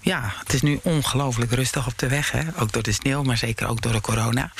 Ja, 0.00 0.32
het 0.38 0.52
is 0.52 0.62
nu 0.62 0.80
ongelooflijk 0.82 1.52
rustig 1.52 1.86
op 1.86 1.98
de 1.98 2.08
weg. 2.08 2.30
Hè? 2.30 2.42
Ook 2.58 2.72
door 2.72 2.82
de 2.82 2.92
sneeuw, 2.92 3.22
maar 3.22 3.36
zeker 3.36 3.68
ook 3.68 3.82
door 3.82 3.92
de 3.92 4.00
corona. 4.00 4.52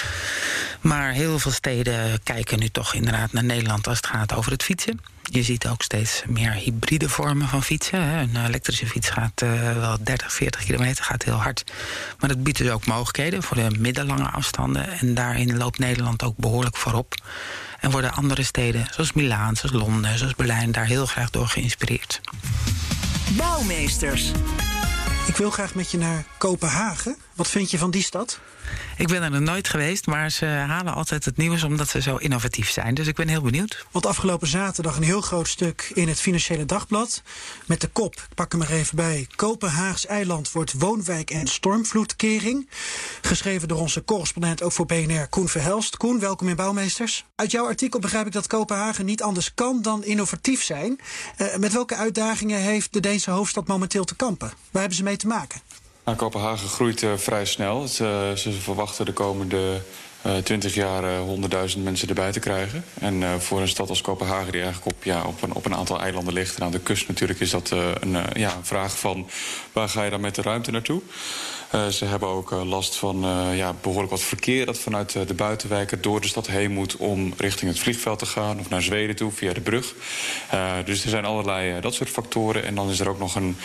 Maar 0.80 1.12
heel 1.12 1.38
veel 1.38 1.50
steden 1.50 2.22
kijken 2.22 2.58
nu 2.58 2.68
toch 2.68 2.94
inderdaad 2.94 3.32
naar 3.32 3.44
Nederland 3.44 3.86
als 3.86 3.96
het 3.96 4.06
gaat 4.06 4.34
over 4.34 4.52
het 4.52 4.62
fietsen. 4.62 5.00
Je 5.22 5.42
ziet 5.42 5.66
ook 5.66 5.82
steeds 5.82 6.22
meer 6.26 6.52
hybride 6.52 7.08
vormen 7.08 7.48
van 7.48 7.62
fietsen. 7.62 8.02
Hè. 8.02 8.20
Een 8.20 8.46
elektrische 8.46 8.86
fiets 8.86 9.08
gaat 9.08 9.42
uh, 9.42 9.72
wel 9.72 9.96
30, 10.00 10.32
40 10.32 10.64
kilometer, 10.64 11.04
gaat 11.04 11.22
heel 11.22 11.40
hard. 11.42 11.64
Maar 12.18 12.28
dat 12.28 12.42
biedt 12.42 12.58
dus 12.58 12.70
ook 12.70 12.86
mogelijkheden 12.86 13.42
voor 13.42 13.56
de 13.56 13.70
middellange 13.78 14.28
afstanden. 14.28 14.88
En 14.88 15.14
daarin 15.14 15.56
loopt 15.56 15.78
Nederland 15.78 16.22
ook 16.22 16.36
behoorlijk 16.36 16.76
voorop. 16.76 17.14
En 17.80 17.90
worden 17.90 18.12
andere 18.12 18.42
steden, 18.42 18.86
zoals 18.90 19.12
Milaan, 19.12 19.56
zoals 19.56 19.74
Londen, 19.74 20.18
zoals 20.18 20.34
Berlijn, 20.34 20.72
daar 20.72 20.86
heel 20.86 21.06
graag 21.06 21.30
door 21.30 21.46
geïnspireerd. 21.46 22.20
Bouwmeesters. 23.36 24.32
Ik 25.30 25.36
wil 25.36 25.50
graag 25.50 25.74
met 25.74 25.90
je 25.90 25.98
naar 25.98 26.24
Kopenhagen, 26.38 27.16
Wat 27.34 27.48
vind 27.48 27.70
je 27.70 27.78
van 27.78 27.90
die 27.90 28.02
stad? 28.02 28.40
Ik 28.96 29.08
ben 29.08 29.22
er 29.22 29.30
nog 29.30 29.40
nooit 29.40 29.68
geweest, 29.68 30.06
maar 30.06 30.30
ze 30.30 30.46
halen 30.46 30.94
altijd 30.94 31.24
het 31.24 31.36
nieuws 31.36 31.62
omdat 31.62 31.88
ze 31.88 32.00
zo 32.00 32.16
innovatief 32.16 32.70
zijn. 32.70 32.94
Dus 32.94 33.06
ik 33.06 33.14
ben 33.14 33.28
heel 33.28 33.42
benieuwd. 33.42 33.86
Want 33.90 34.06
afgelopen 34.06 34.48
zaterdag 34.48 34.96
een 34.96 35.02
heel 35.02 35.20
groot 35.20 35.48
stuk 35.48 35.90
in 35.94 36.08
het 36.08 36.20
Financiële 36.20 36.64
Dagblad. 36.64 37.22
Met 37.66 37.80
de 37.80 37.86
kop, 37.86 38.14
ik 38.14 38.34
pak 38.34 38.52
hem 38.52 38.62
er 38.62 38.70
even 38.70 38.96
bij. 38.96 39.26
Kopenhaags 39.36 40.06
eiland 40.06 40.52
wordt 40.52 40.72
woonwijk 40.72 41.30
en 41.30 41.46
stormvloedkering. 41.46 42.68
Geschreven 43.20 43.68
door 43.68 43.78
onze 43.78 44.04
correspondent 44.04 44.62
ook 44.62 44.72
voor 44.72 44.86
BNR, 44.86 45.28
Koen 45.28 45.48
Verhelst. 45.48 45.96
Koen, 45.96 46.20
welkom 46.20 46.48
in 46.48 46.56
Bouwmeesters. 46.56 47.24
Uit 47.34 47.50
jouw 47.50 47.66
artikel 47.66 48.00
begrijp 48.00 48.26
ik 48.26 48.32
dat 48.32 48.46
Kopenhagen 48.46 49.04
niet 49.04 49.22
anders 49.22 49.54
kan 49.54 49.82
dan 49.82 50.04
innovatief 50.04 50.62
zijn. 50.62 51.00
Uh, 51.38 51.56
met 51.56 51.72
welke 51.72 51.96
uitdagingen 51.96 52.60
heeft 52.60 52.92
de 52.92 53.00
Deense 53.00 53.30
hoofdstad 53.30 53.66
momenteel 53.66 54.04
te 54.04 54.16
kampen? 54.16 54.48
Waar 54.48 54.80
hebben 54.80 54.98
ze 54.98 55.02
mee 55.02 55.16
maken? 55.26 55.60
Nou, 56.04 56.16
Kopenhagen 56.16 56.68
groeit 56.68 57.02
uh, 57.02 57.16
vrij 57.16 57.44
snel. 57.44 57.82
Uh, 57.82 57.88
ze 58.32 58.52
verwachten 58.60 59.04
de 59.04 59.12
komende 59.12 59.82
20 60.42 60.74
jaar 60.74 61.02
100.000 61.72 61.78
mensen 61.82 62.08
erbij 62.08 62.32
te 62.32 62.40
krijgen. 62.40 62.84
En 63.00 63.40
voor 63.40 63.60
een 63.60 63.68
stad 63.68 63.88
als 63.88 64.00
Kopenhagen, 64.00 64.52
die 64.52 64.62
eigenlijk 64.62 64.96
op, 64.96 65.04
ja, 65.04 65.22
op, 65.24 65.42
een, 65.42 65.54
op 65.54 65.64
een 65.64 65.74
aantal 65.74 66.00
eilanden 66.00 66.34
ligt... 66.34 66.56
en 66.56 66.64
aan 66.64 66.70
de 66.70 66.80
kust 66.80 67.08
natuurlijk, 67.08 67.40
is 67.40 67.50
dat 67.50 67.70
een, 67.70 68.16
ja, 68.32 68.54
een 68.56 68.64
vraag 68.64 68.98
van... 68.98 69.28
waar 69.72 69.88
ga 69.88 70.04
je 70.04 70.10
dan 70.10 70.20
met 70.20 70.34
de 70.34 70.42
ruimte 70.42 70.70
naartoe? 70.70 71.02
Ze 71.90 72.04
hebben 72.04 72.28
ook 72.28 72.50
last 72.50 72.96
van 72.96 73.26
ja, 73.54 73.74
behoorlijk 73.80 74.10
wat 74.10 74.20
verkeer 74.20 74.66
dat 74.66 74.78
vanuit 74.78 75.12
de 75.26 75.34
buitenwijken 75.34 76.02
door 76.02 76.20
de 76.20 76.28
stad 76.28 76.46
heen 76.46 76.72
moet 76.72 76.96
om 76.96 77.34
richting 77.36 77.70
het 77.70 77.80
vliegveld 77.80 78.18
te 78.18 78.26
gaan 78.26 78.58
of 78.58 78.68
naar 78.68 78.82
Zweden 78.82 79.16
toe 79.16 79.32
via 79.32 79.52
de 79.52 79.60
brug. 79.60 79.94
dus 80.84 81.04
er 81.04 81.10
zijn 81.10 81.24
allerlei 81.24 81.80
dat 81.80 81.94
soort 81.94 82.08
factoren. 82.10 82.64
En 82.64 82.74
dan 82.74 82.90
is 82.90 83.00
er 83.00 83.08
ook 83.08 83.18
nog 83.18 83.34
een, 83.34 83.56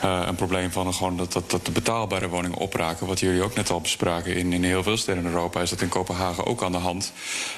een 0.00 0.34
probleem 0.34 0.70
van 0.70 0.94
gewoon 0.94 1.16
dat, 1.16 1.32
dat, 1.32 1.50
dat 1.50 1.64
de 1.66 1.72
betaalbare 1.72 2.28
woningen 2.28 2.58
opraken. 2.58 3.06
Wat 3.06 3.20
jullie 3.20 3.42
ook 3.42 3.54
net 3.54 3.70
al 3.70 3.80
bespraken 3.80 4.36
in, 4.36 4.52
in 4.52 4.64
heel 4.64 4.82
veel 4.82 4.96
steden 4.96 5.24
in 5.24 5.30
Europa, 5.30 5.60
is 5.60 5.70
dat 5.70 5.80
in 5.80 5.88
Kopenhagen 5.92 6.46
ook 6.46 6.62
aan 6.62 6.72
de 6.72 6.78
hand. 6.78 7.12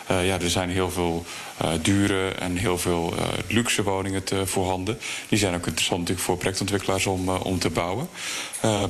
ja, 0.09 0.41
er 0.41 0.51
zijn 0.51 0.71
heel 0.71 0.91
veel 0.91 1.25
dure 1.83 2.29
en 2.29 2.57
heel 2.57 2.79
veel 2.79 3.15
luxe 3.49 3.83
woningen 3.83 4.25
te, 4.25 4.47
voorhanden. 4.47 4.99
Die 5.29 5.39
zijn 5.39 5.55
ook 5.55 5.67
interessant 5.67 6.01
natuurlijk 6.01 6.27
voor 6.27 6.37
projectontwikkelaars 6.37 7.07
om, 7.07 7.29
om 7.29 7.59
te 7.59 7.71
bouwen. 7.71 8.09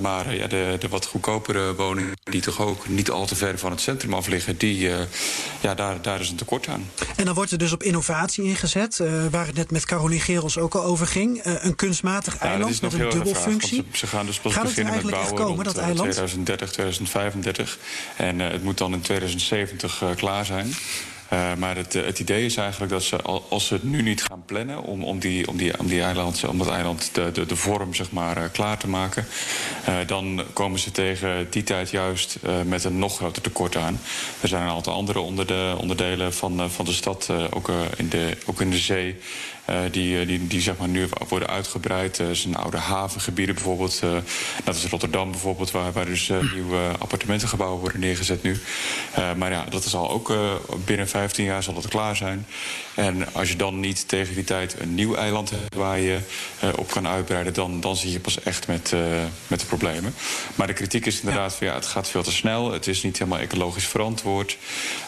maar 0.00 0.34
ja, 0.34 0.46
de, 0.46 0.76
de 0.78 0.88
wat 0.88 1.06
goedkopere 1.06 1.74
woningen, 1.74 2.12
die 2.22 2.40
toch 2.40 2.60
ook 2.60 2.88
niet 2.88 3.10
al 3.10 3.26
te 3.26 3.36
ver 3.36 3.58
van 3.58 3.70
het 3.70 3.80
centrum 3.80 4.14
af 4.14 4.26
liggen, 4.26 4.56
die, 4.56 4.90
ja, 5.60 5.74
daar, 5.74 6.02
daar 6.02 6.20
is 6.20 6.30
een 6.30 6.36
tekort 6.36 6.68
aan. 6.68 6.90
En 7.16 7.24
dan 7.24 7.34
wordt 7.34 7.50
er 7.50 7.58
dus 7.58 7.72
op 7.72 7.82
innovatie 7.82 8.44
ingezet, 8.44 9.02
waar 9.30 9.46
het 9.46 9.56
net 9.56 9.70
met 9.70 9.84
Caroline 9.84 10.20
Gerels 10.20 10.58
ook 10.58 10.74
al 10.74 10.82
over 10.82 11.06
ging. 11.06 11.40
Een 11.44 11.74
kunstmatig 11.74 12.34
ja, 12.34 12.40
eiland 12.40 12.80
met 12.80 12.92
een 12.92 13.10
dubbelfunctie. 13.10 13.84
Ze, 13.90 13.98
ze, 13.98 14.06
gaan 14.06 14.26
dus 14.26 14.38
pas 14.38 14.52
Gaat 14.52 14.62
beginnen 14.64 14.94
met 14.94 15.10
bouwen 15.10 15.34
komen, 15.34 15.54
rond, 15.54 15.64
dat 15.64 15.76
eiland? 15.76 16.10
2030, 16.10 16.70
2035. 16.70 17.78
En 18.16 18.38
het 18.38 18.62
moet 18.62 18.78
dan 18.78 18.92
in 18.92 19.00
2070 19.00 20.02
klaar 20.16 20.44
zijn. 20.44 20.74
Uh, 21.32 21.54
maar 21.54 21.76
het, 21.76 21.92
het, 21.92 22.18
idee 22.18 22.44
is 22.44 22.56
eigenlijk 22.56 22.92
dat 22.92 23.02
ze, 23.02 23.22
als 23.48 23.66
ze 23.66 23.74
het 23.74 23.82
nu 23.82 24.02
niet 24.02 24.22
gaan 24.22 24.42
plannen 24.44 24.82
om, 24.82 25.04
om, 25.04 25.18
die, 25.18 25.48
om, 25.48 25.56
die, 25.56 25.78
om, 25.78 25.86
die 25.86 26.02
eiland, 26.02 26.44
om 26.44 26.58
dat 26.58 26.68
eiland 26.68 27.14
de, 27.14 27.30
de, 27.32 27.46
de 27.46 27.56
vorm 27.56 27.94
zeg 27.94 28.10
maar, 28.10 28.38
uh, 28.38 28.44
klaar 28.52 28.78
te 28.78 28.88
maken, 28.88 29.26
dan 30.06 30.42
komen 30.52 30.78
ze 30.78 30.90
tegen 30.90 31.46
die 31.50 31.62
tijd 31.62 31.90
juist 31.90 32.38
met 32.66 32.84
een 32.84 32.98
nog 32.98 33.16
groter 33.16 33.42
tekort 33.42 33.76
aan. 33.76 34.00
Er 34.40 34.48
zijn 34.48 34.62
een 34.62 34.68
aantal 34.68 34.94
andere 34.94 35.20
onderde, 35.20 35.74
onderdelen 35.78 36.34
van, 36.34 36.70
van 36.70 36.84
de 36.84 36.92
stad, 36.92 37.30
ook, 37.50 37.68
in 37.96 38.08
de, 38.08 38.36
ook 38.46 38.60
in 38.60 38.70
de 38.70 38.78
zee. 38.78 39.16
Uh, 39.70 39.78
die, 39.90 40.26
die, 40.26 40.46
die 40.46 40.60
zeg 40.60 40.76
maar 40.76 40.88
nu 40.88 41.08
worden 41.28 41.48
uitgebreid. 41.48 42.18
Uh, 42.18 42.26
zijn 42.32 42.56
oude 42.56 42.76
havengebieden 42.76 43.54
bijvoorbeeld. 43.54 44.00
Dat 44.64 44.74
is 44.74 44.84
Rotterdam 44.84 45.30
bijvoorbeeld, 45.30 45.70
waar, 45.70 45.92
waar 45.92 46.06
dus 46.06 46.32
nieuwe 46.54 46.90
appartementengebouwen 46.98 47.80
worden 47.80 48.00
neergezet 48.00 48.42
nu. 48.42 48.60
maar 49.36 49.50
ja, 49.50 49.64
dat 49.70 49.84
is 49.84 49.94
al 49.94 50.10
ook 50.10 50.32
binnen 50.84 51.08
15 51.08 51.44
jaar 51.44 51.62
zal 51.62 51.74
dat 51.74 51.88
klaar 51.88 52.16
zijn. 52.16 52.46
En 52.94 53.34
als 53.34 53.48
je 53.48 53.56
dan 53.56 53.80
niet 53.80 54.08
tegen 54.08 54.34
die 54.34 54.44
tijd 54.44 54.76
een 54.80 54.94
nieuw 54.94 55.14
eiland 55.14 55.50
hebt 55.50 55.74
waar 55.74 55.98
je 55.98 56.18
op 56.76 56.90
kan 56.90 57.06
uitbreiden, 57.06 57.54
dan, 57.54 57.80
dan 57.80 57.96
zie 57.96 58.12
je 58.12 58.20
pas 58.20 58.42
echt 58.42 58.66
met, 58.66 58.94
met 59.46 59.60
de 59.60 59.66
problemen. 59.66 60.14
Maar 60.54 60.66
de 60.66 60.72
kritiek 60.72 61.06
is 61.06 61.20
inderdaad 61.20 61.50
ja. 61.50 61.56
van 61.58 61.66
ja, 61.66 61.74
het 61.74 61.86
gaat 61.86 62.08
veel 62.08 62.22
te 62.22 62.32
snel. 62.32 62.72
Het 62.72 62.86
is 62.86 63.02
niet 63.02 63.18
helemaal 63.18 63.40
ecologisch 63.40 63.86
verantwoord. 63.86 64.56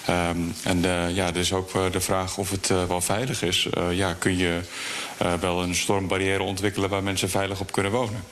Um, 0.09 0.55
en 0.63 0.81
ja, 1.15 1.27
er 1.27 1.37
is 1.37 1.53
ook 1.53 1.93
de 1.93 2.01
vraag 2.01 2.39
of 2.39 2.51
het 2.51 2.69
wel 2.89 3.01
veilig 3.01 3.43
is. 3.43 3.69
ja, 3.91 4.15
kun 4.15 4.37
je 4.37 4.46
uh, 4.47 5.35
wel 5.41 5.63
een 5.63 5.75
stormbarrière 5.75 6.43
ontwikkelen 6.43 6.89
waar 6.89 7.03
mensen 7.03 7.31
veilig 7.31 7.61
op 7.61 7.73
kunnen 7.73 7.93
wonen. 7.93 8.25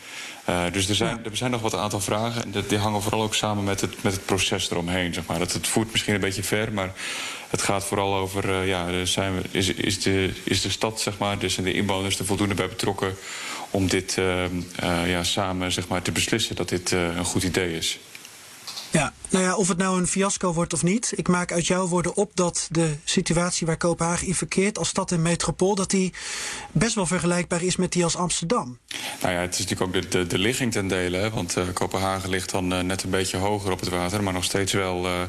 Uh, 0.49 0.63
dus 0.73 0.89
er 0.89 0.95
zijn, 0.95 1.25
er 1.25 1.37
zijn 1.37 1.51
nog 1.51 1.61
wat 1.61 1.75
aantal 1.75 2.01
vragen. 2.01 2.43
En 2.43 2.65
die 2.69 2.79
hangen 2.79 3.03
vooral 3.03 3.23
ook 3.23 3.35
samen 3.35 3.65
met 3.65 3.81
het, 3.81 4.03
met 4.03 4.13
het 4.13 4.25
proces 4.25 4.71
eromheen. 4.71 5.15
Zeg 5.15 5.27
maar. 5.27 5.39
dat, 5.39 5.53
het 5.53 5.67
voert 5.67 5.93
misschien 5.93 6.15
een 6.15 6.21
beetje 6.21 6.43
ver, 6.43 6.73
maar 6.73 6.93
het 7.49 7.63
gaat 7.63 7.85
vooral 7.85 8.15
over... 8.15 8.49
Uh, 8.49 8.67
ja, 8.67 9.05
zijn 9.05 9.35
we, 9.37 9.43
is, 9.51 9.69
is, 9.69 10.03
de, 10.03 10.33
is 10.45 10.63
de 10.63 10.71
stad, 10.71 11.01
zeg 11.01 11.19
maar, 11.19 11.39
dus 11.39 11.55
de 11.55 11.73
inwoners 11.73 12.19
er 12.19 12.25
voldoende 12.25 12.55
bij 12.55 12.69
betrokken... 12.69 13.17
om 13.71 13.89
dit 13.89 14.19
ja, 15.07 15.23
samen 15.23 15.73
zeg 15.73 15.89
maar, 15.89 16.03
te 16.03 16.13
beslissen 16.13 16.57
dat 16.57 16.69
dit 16.69 16.91
een 16.91 17.25
goed 17.25 17.43
idee 17.43 17.77
is. 17.77 17.99
Ja, 18.95 19.13
nou 19.29 19.45
ja, 19.45 19.57
of 19.57 19.69
het 19.69 19.79
nou 19.79 19.99
een 19.99 20.07
fiasco 20.07 20.53
wordt 20.53 20.73
of 20.73 20.83
niet. 20.83 21.13
Ik 21.17 21.29
maak 21.29 21.53
uit 21.53 21.67
jouw 21.67 21.87
woorden 21.87 22.17
op 22.17 22.31
dat 22.35 22.69
de 22.71 22.95
situatie 23.05 23.67
waar 23.67 23.77
Kopenhagen 23.77 24.27
in 24.27 24.35
verkeert 24.35 24.79
als 24.79 24.89
stad 24.89 25.13
en 25.13 25.23
metropool, 25.23 25.75
dat 25.75 25.91
die 25.91 26.13
best 26.73 26.95
wel 26.95 27.07
vergelijkbaar 27.07 27.63
is 27.63 27.77
met 27.77 27.93
die 27.93 28.05
als 28.05 28.17
Amsterdam. 28.17 28.79
Nou 29.23 29.35
ja, 29.35 29.41
het 29.41 29.59
is 29.59 29.67
natuurlijk 29.67 29.97
ook 29.97 30.11
de, 30.11 30.27
de, 30.27 30.39
ligging 30.39 30.73
ten 30.73 30.89
dele. 30.89 31.17
Hè, 31.17 31.31
want 31.31 31.57
uh, 31.57 31.65
Kopenhagen 31.73 32.29
ligt 32.29 32.51
dan 32.51 32.73
uh, 32.73 32.81
net 32.81 33.03
een 33.03 33.11
beetje 33.11 33.37
hoger 33.37 33.73
op 33.73 33.81
het 33.81 33.89
water, 33.89 34.23
maar 34.23 34.33
nog 34.33 34.45
steeds 34.45 34.73
wel 34.73 35.07
uh, 35.07 35.21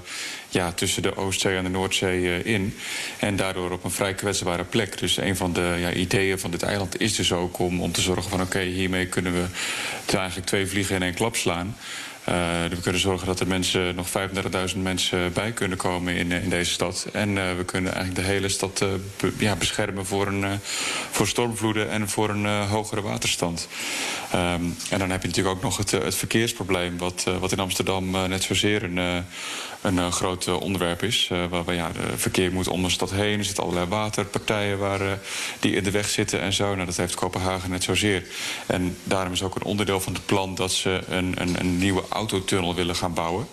ja, 0.49 0.71
tussen 0.71 1.01
de 1.01 1.17
Oostzee 1.17 1.57
en 1.57 1.63
de 1.63 1.69
Noordzee 1.69 2.43
in. 2.43 2.77
En 3.19 3.35
daardoor 3.35 3.71
op 3.71 3.83
een 3.83 3.91
vrij 3.91 4.13
kwetsbare 4.13 4.63
plek. 4.63 4.97
Dus 4.97 5.17
een 5.17 5.35
van 5.35 5.53
de 5.53 5.75
ja, 5.79 5.93
ideeën 5.93 6.39
van 6.39 6.51
dit 6.51 6.63
eiland 6.63 6.99
is 6.99 7.15
dus 7.15 7.31
ook 7.31 7.59
om, 7.59 7.81
om 7.81 7.91
te 7.91 8.01
zorgen 8.01 8.29
van 8.29 8.41
oké, 8.41 8.59
hiermee 8.59 9.07
kunnen 9.07 9.33
we 9.33 9.45
eigenlijk 10.17 10.47
twee 10.47 10.67
vliegen 10.67 10.95
in 10.95 11.03
één 11.03 11.13
klap 11.13 11.35
slaan. 11.35 11.75
Uh, 12.29 12.35
we 12.69 12.81
kunnen 12.81 13.01
zorgen 13.01 13.27
dat 13.27 13.39
er 13.39 13.47
mensen, 13.47 13.95
nog 13.95 14.07
35.000 14.73 14.77
mensen 14.77 15.33
bij 15.33 15.51
kunnen 15.51 15.77
komen 15.77 16.15
in, 16.15 16.31
in 16.31 16.49
deze 16.49 16.71
stad. 16.71 17.07
En 17.13 17.29
uh, 17.29 17.43
we 17.57 17.65
kunnen 17.65 17.93
eigenlijk 17.93 18.27
de 18.27 18.33
hele 18.33 18.49
stad 18.49 18.85
ja, 19.37 19.55
beschermen 19.55 20.05
voor, 20.05 20.27
een, 20.27 20.59
voor 21.11 21.27
stormvloeden 21.27 21.89
en 21.89 22.09
voor 22.09 22.29
een 22.29 22.67
hogere 22.67 23.01
waterstand. 23.01 23.67
Um, 24.35 24.75
en 24.89 24.99
dan 24.99 25.09
heb 25.09 25.21
je 25.21 25.27
natuurlijk 25.27 25.55
ook 25.55 25.63
nog 25.63 25.77
het, 25.77 25.91
het 25.91 26.15
verkeersprobleem, 26.15 26.97
wat, 26.97 27.25
wat 27.39 27.51
in 27.51 27.59
Amsterdam 27.59 28.11
net 28.11 28.43
zozeer 28.43 28.83
een, 28.83 29.25
een 29.85 30.11
groot 30.11 30.47
onderwerp 30.47 31.03
is. 31.03 31.27
waar, 31.49 31.63
waar 31.63 31.75
ja, 31.75 31.91
de 31.91 32.17
verkeer 32.17 32.51
moet 32.51 32.67
om 32.67 32.83
de 32.83 32.89
stad 32.89 33.11
heen. 33.11 33.39
Er 33.39 33.45
zitten 33.45 33.63
allerlei 33.63 33.87
waterpartijen 33.87 34.77
waar, 34.77 35.19
die 35.59 35.75
in 35.75 35.83
de 35.83 35.91
weg 35.91 36.09
zitten 36.09 36.41
en 36.41 36.53
zo. 36.53 36.73
Nou, 36.73 36.85
dat 36.85 36.97
heeft 36.97 37.15
Kopenhagen 37.15 37.69
net 37.69 37.83
zozeer. 37.83 38.23
En 38.65 38.97
daarom 39.03 39.33
is 39.33 39.43
ook 39.43 39.55
een 39.55 39.63
onderdeel 39.63 40.01
van 40.01 40.13
het 40.13 40.25
plan 40.25 40.55
dat 40.55 40.71
ze 40.71 41.01
een, 41.09 41.35
een, 41.37 41.59
een 41.59 41.77
nieuwe 41.77 42.03
autotunnel 42.09 42.75
willen 42.75 42.95
gaan 42.95 43.13
bouwen. 43.13 43.47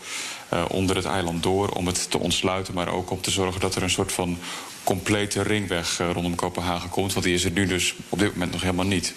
Onder 0.69 0.97
het 0.97 1.05
eiland 1.05 1.43
door 1.43 1.69
om 1.69 1.87
het 1.87 2.11
te 2.11 2.19
ontsluiten, 2.19 2.75
maar 2.75 2.89
ook 2.89 3.11
om 3.11 3.21
te 3.21 3.31
zorgen 3.31 3.61
dat 3.61 3.75
er 3.75 3.83
een 3.83 3.91
soort 3.91 4.13
van 4.13 4.39
complete 4.85 5.43
ringweg 5.43 5.99
rondom 6.13 6.35
Kopenhagen 6.35 6.91
komt. 6.91 7.13
Want 7.13 7.25
die 7.25 7.35
is 7.35 7.45
er 7.45 7.51
nu 7.51 7.67
dus 7.67 7.95
op 8.09 8.19
dit 8.19 8.33
moment 8.33 8.53
nog 8.53 8.61
helemaal 8.61 8.87
niet. 8.87 9.15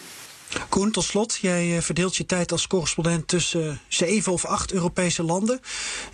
Koen, 0.69 0.91
tot 0.91 1.03
slot, 1.03 1.37
jij 1.41 1.81
verdeelt 1.81 2.15
je 2.15 2.25
tijd 2.25 2.51
als 2.51 2.67
correspondent 2.67 3.27
tussen 3.27 3.79
zeven 3.87 4.31
of 4.31 4.45
acht 4.45 4.71
Europese 4.71 5.23
landen. 5.23 5.59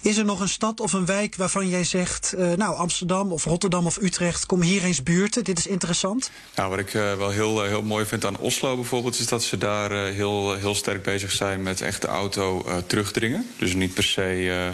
Is 0.01 0.17
er 0.17 0.25
nog 0.25 0.39
een 0.39 0.49
stad 0.49 0.79
of 0.79 0.93
een 0.93 1.05
wijk 1.05 1.35
waarvan 1.35 1.69
jij 1.69 1.83
zegt, 1.83 2.33
uh, 2.37 2.53
nou 2.53 2.75
Amsterdam 2.75 3.31
of 3.31 3.43
Rotterdam 3.43 3.85
of 3.85 3.97
Utrecht, 3.97 4.45
kom 4.45 4.61
hier 4.61 4.83
eens 4.83 5.03
buurten, 5.03 5.43
dit 5.43 5.57
is 5.57 5.67
interessant? 5.67 6.31
Nou, 6.55 6.69
wat 6.69 6.79
ik 6.79 6.93
uh, 6.93 7.13
wel 7.13 7.29
heel, 7.29 7.63
heel 7.63 7.81
mooi 7.81 8.05
vind 8.05 8.25
aan 8.25 8.37
Oslo 8.37 8.75
bijvoorbeeld, 8.75 9.19
is 9.19 9.27
dat 9.27 9.43
ze 9.43 9.57
daar 9.57 9.91
heel, 9.91 10.53
heel 10.53 10.75
sterk 10.75 11.03
bezig 11.03 11.31
zijn 11.31 11.63
met 11.63 11.81
echt 11.81 12.01
de 12.01 12.07
auto 12.07 12.65
terugdringen. 12.87 13.49
Dus 13.57 13.73
niet 13.73 13.93
per 13.93 14.03
se 14.03 14.73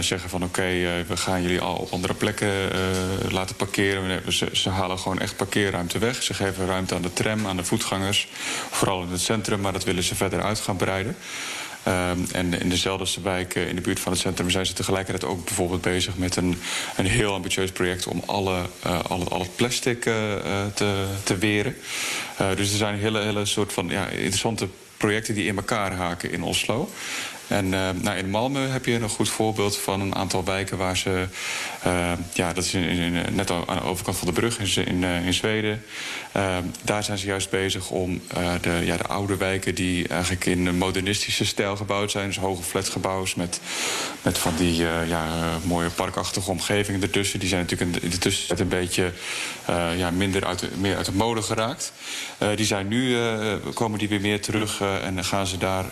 zeggen 0.00 0.30
van 0.30 0.44
oké, 0.44 0.72
uh, 0.72 0.90
we 1.06 1.16
gaan 1.16 1.42
jullie 1.42 1.60
al 1.60 1.74
op 1.74 1.92
andere 1.92 2.14
plekken 2.14 2.48
uh, 2.48 3.30
laten 3.30 3.56
parkeren. 3.56 4.22
Ze, 4.52 4.70
halen 4.70 4.98
gewoon 4.98 5.18
echt 5.18 5.36
parkeerruimte 5.36 5.98
weg. 5.98 6.22
Ze 6.22 6.34
geven 6.34 6.66
ruimte 6.66 6.94
aan 6.94 7.02
de 7.02 7.12
tram, 7.12 7.46
aan 7.46 7.56
de 7.56 7.64
voetgangers. 7.64 8.28
Vooral 8.70 9.02
in 9.02 9.08
het 9.08 9.20
centrum, 9.20 9.60
maar 9.60 9.72
dat 9.72 9.84
willen 9.84 10.02
ze 10.02 10.14
verder 10.14 10.42
uit 10.42 10.60
gaan 10.60 10.76
breiden. 10.76 11.16
Um, 11.86 12.26
en 12.32 12.60
in 12.60 12.68
dezelfde 12.68 13.20
wijk 13.22 13.54
in 13.54 13.74
de 13.74 13.80
buurt 13.80 14.00
van 14.00 14.12
het 14.12 14.20
centrum 14.20 14.50
zijn 14.50 14.66
ze 14.66 14.72
tegelijkertijd 14.72 15.32
ook 15.32 15.44
bijvoorbeeld 15.44 15.80
bezig 15.80 16.16
met 16.16 16.36
een, 16.36 16.58
een 16.96 17.06
heel 17.06 17.34
ambitieus 17.34 17.72
project 17.72 18.06
om 18.06 18.22
alle, 18.26 18.62
al, 19.08 19.20
het, 19.20 19.30
al 19.30 19.40
het 19.40 19.56
plastic 19.56 20.02
te, 20.02 21.06
te 21.22 21.36
weren. 21.38 21.76
dus 22.36 22.70
er 22.70 22.76
zijn 22.76 22.98
hele, 22.98 23.20
hele 23.20 23.44
soort 23.44 23.72
van 23.72 23.88
ja, 23.88 24.08
interessante 24.08 24.68
projecten 24.96 25.34
die 25.34 25.46
in 25.46 25.56
elkaar 25.56 25.92
haken 25.92 26.32
in 26.32 26.42
Oslo. 26.42 26.90
En 27.50 27.68
nou, 27.68 28.16
in 28.16 28.30
Malmö 28.30 28.72
heb 28.72 28.84
je 28.84 28.94
een 28.94 29.08
goed 29.08 29.28
voorbeeld 29.28 29.76
van 29.76 30.00
een 30.00 30.14
aantal 30.14 30.44
wijken 30.44 30.78
waar 30.78 30.96
ze... 30.96 31.26
ja, 32.32 32.52
dat 32.52 32.64
is 32.64 32.74
in, 32.74 33.12
net 33.32 33.50
aan 33.50 33.64
de 33.66 33.82
overkant 33.82 34.16
van 34.16 34.26
de 34.26 34.32
brug 34.32 34.76
in, 34.78 35.04
in, 35.04 35.34
Zweden. 35.34 35.84
daar 36.84 37.04
zijn 37.04 37.18
ze 37.18 37.26
juist 37.26 37.50
bezig 37.50 37.90
om 37.90 38.22
de, 38.60 38.80
ja, 38.84 38.96
de 38.96 39.06
oude 39.06 39.36
wijken... 39.36 39.74
die 39.74 40.08
eigenlijk 40.08 40.46
in 40.46 40.66
een 40.66 40.78
modernistische 40.78 41.44
stijl 41.44 41.76
gebouwd 41.76 42.10
zijn... 42.10 42.26
dus 42.26 42.38
hoge 42.38 42.62
flatgebouwen 42.62 43.28
met, 43.36 43.60
met 44.22 44.38
van 44.38 44.56
die 44.56 44.74
ja, 45.06 45.26
mooie 45.64 45.90
parkachtige 45.90 46.50
omgevingen 46.50 47.02
ertussen... 47.02 47.38
die 47.38 47.48
zijn 47.48 47.60
natuurlijk 47.60 48.02
in 48.02 48.10
de, 48.10 48.18
tussentijd 48.18 48.60
een 48.60 48.68
beetje 48.68 49.12
ja, 49.96 50.10
minder 50.10 50.44
uit 50.44 50.80
meer 50.80 50.96
uit 50.96 51.06
de 51.06 51.12
mode 51.12 51.42
geraakt. 51.42 51.92
die 52.54 52.66
zijn 52.66 52.88
nu, 52.88 53.16
komen 53.74 53.98
die 53.98 54.08
weer 54.08 54.20
meer 54.20 54.40
terug 54.40 54.80
en 54.80 55.24
gaan 55.24 55.46
ze 55.46 55.58
daar 55.58 55.84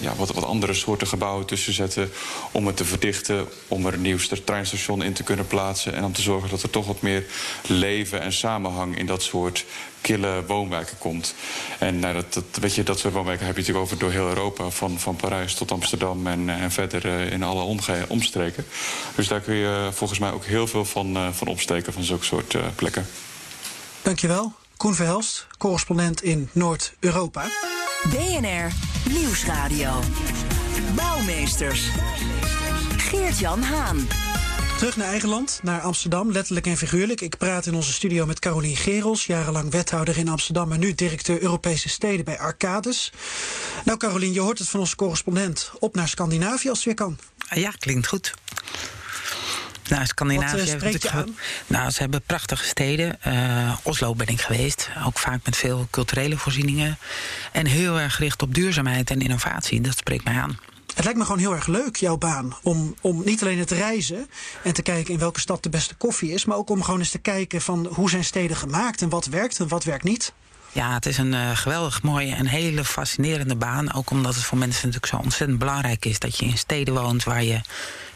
ja, 0.00 0.14
wat, 0.16 0.32
wat 0.32 0.44
andere 0.44 0.74
soorten 0.74 0.97
gebouwen 1.06 1.46
tussen 1.46 1.72
zetten... 1.72 2.10
om 2.52 2.66
het 2.66 2.76
te 2.76 2.84
verdichten, 2.84 3.48
om 3.68 3.86
er 3.86 3.94
een 3.94 4.02
nieuw 4.02 4.18
treinstation 4.44 5.02
in 5.02 5.12
te 5.12 5.22
kunnen 5.22 5.46
plaatsen... 5.46 5.94
en 5.94 6.04
om 6.04 6.12
te 6.12 6.22
zorgen 6.22 6.50
dat 6.50 6.62
er 6.62 6.70
toch 6.70 6.86
wat 6.86 7.00
meer 7.00 7.24
leven 7.66 8.20
en 8.20 8.32
samenhang 8.32 8.98
in 8.98 9.06
dat 9.06 9.22
soort 9.22 9.64
kille 10.00 10.44
woonwijken 10.46 10.98
komt. 10.98 11.34
En 11.78 11.98
nou, 11.98 12.14
dat, 12.14 12.34
dat, 12.34 12.44
weet 12.60 12.74
je, 12.74 12.82
dat 12.82 12.98
soort 12.98 13.14
woonwijken 13.14 13.46
heb 13.46 13.54
je 13.54 13.60
natuurlijk 13.60 13.86
over 13.86 13.98
door 13.98 14.10
heel 14.10 14.28
Europa... 14.28 14.70
van, 14.70 14.98
van 14.98 15.16
Parijs 15.16 15.54
tot 15.54 15.72
Amsterdam 15.72 16.26
en, 16.26 16.48
en 16.48 16.70
verder 16.70 17.32
in 17.32 17.42
alle 17.42 17.62
omstreken. 18.08 18.66
Dus 19.14 19.28
daar 19.28 19.40
kun 19.40 19.54
je 19.54 19.88
volgens 19.92 20.18
mij 20.18 20.32
ook 20.32 20.44
heel 20.44 20.66
veel 20.66 20.84
van, 20.84 21.34
van 21.34 21.46
opsteken 21.46 21.92
van 21.92 22.02
zulke 22.02 22.24
soort 22.24 22.56
plekken. 22.76 23.06
Dankjewel. 24.02 24.52
Koen 24.78 24.94
Verhelst, 24.94 25.46
correspondent 25.56 26.22
in 26.22 26.48
Noord-Europa. 26.52 27.46
BNR 28.10 28.72
Nieuwsradio. 29.12 30.00
Bouwmeesters. 30.94 31.88
Geert-Jan 32.96 33.62
Haan. 33.62 34.08
Terug 34.78 34.96
naar 34.96 35.06
eigen 35.06 35.28
land, 35.28 35.60
naar 35.62 35.80
Amsterdam, 35.80 36.32
letterlijk 36.32 36.66
en 36.66 36.76
figuurlijk. 36.76 37.20
Ik 37.20 37.36
praat 37.36 37.66
in 37.66 37.74
onze 37.74 37.92
studio 37.92 38.26
met 38.26 38.38
Carolien 38.38 38.76
Gerels, 38.76 39.26
jarenlang 39.26 39.70
wethouder 39.70 40.18
in 40.18 40.28
Amsterdam... 40.28 40.72
en 40.72 40.78
nu 40.78 40.94
directeur 40.94 41.42
Europese 41.42 41.88
steden 41.88 42.24
bij 42.24 42.38
Arcades. 42.38 43.12
Nou 43.84 43.98
Carolien, 43.98 44.32
je 44.32 44.40
hoort 44.40 44.58
het 44.58 44.68
van 44.68 44.80
onze 44.80 44.96
correspondent. 44.96 45.70
Op 45.78 45.94
naar 45.94 46.08
Scandinavië 46.08 46.68
als 46.68 46.78
het 46.78 46.86
weer 46.86 46.94
kan. 46.94 47.18
Ja, 47.54 47.70
klinkt 47.78 48.06
goed. 48.06 48.34
Nou, 49.88 50.06
Scandinavië 50.06 50.76
Wat, 50.78 51.04
uh, 51.04 51.14
aan? 51.14 51.36
Nou, 51.66 51.90
ze 51.90 52.00
hebben 52.00 52.22
prachtige 52.22 52.64
steden. 52.64 53.18
Uh, 53.26 53.76
Oslo 53.82 54.14
ben 54.14 54.26
ik 54.26 54.40
geweest. 54.40 54.90
Ook 55.06 55.18
vaak 55.18 55.40
met 55.44 55.56
veel 55.56 55.88
culturele 55.90 56.36
voorzieningen. 56.36 56.98
En 57.52 57.66
heel 57.66 58.00
erg 58.00 58.14
gericht 58.14 58.42
op 58.42 58.54
duurzaamheid 58.54 59.10
en 59.10 59.20
innovatie. 59.20 59.80
Dat 59.80 59.96
spreekt 59.96 60.24
mij 60.24 60.34
aan. 60.34 60.58
Het 60.98 61.06
lijkt 61.06 61.22
me 61.22 61.26
gewoon 61.26 61.40
heel 61.40 61.54
erg 61.54 61.66
leuk, 61.66 61.96
jouw 61.96 62.16
baan. 62.16 62.56
Om, 62.62 62.94
om 63.00 63.22
niet 63.24 63.42
alleen 63.42 63.58
het 63.58 63.70
reizen 63.70 64.30
en 64.64 64.72
te 64.72 64.82
kijken 64.82 65.12
in 65.12 65.18
welke 65.18 65.40
stad 65.40 65.62
de 65.62 65.68
beste 65.68 65.94
koffie 65.94 66.32
is. 66.32 66.44
Maar 66.44 66.56
ook 66.56 66.70
om 66.70 66.82
gewoon 66.82 66.98
eens 66.98 67.10
te 67.10 67.18
kijken 67.18 67.60
van 67.60 67.86
hoe 67.86 68.10
zijn 68.10 68.24
steden 68.24 68.56
gemaakt 68.56 69.02
en 69.02 69.08
wat 69.08 69.26
werkt 69.26 69.58
en 69.60 69.68
wat 69.68 69.84
werkt 69.84 70.04
niet. 70.04 70.32
Ja, 70.72 70.94
het 70.94 71.06
is 71.06 71.18
een 71.18 71.32
uh, 71.32 71.56
geweldig 71.56 72.02
mooie 72.02 72.34
en 72.34 72.46
hele 72.46 72.84
fascinerende 72.84 73.56
baan. 73.56 73.94
Ook 73.94 74.10
omdat 74.10 74.34
het 74.34 74.44
voor 74.44 74.58
mensen 74.58 74.86
natuurlijk 74.86 75.12
zo 75.12 75.22
ontzettend 75.22 75.58
belangrijk 75.58 76.04
is 76.04 76.18
dat 76.18 76.38
je 76.38 76.44
in 76.44 76.58
steden 76.58 76.94
woont 76.94 77.24
waar 77.24 77.42
je 77.42 77.60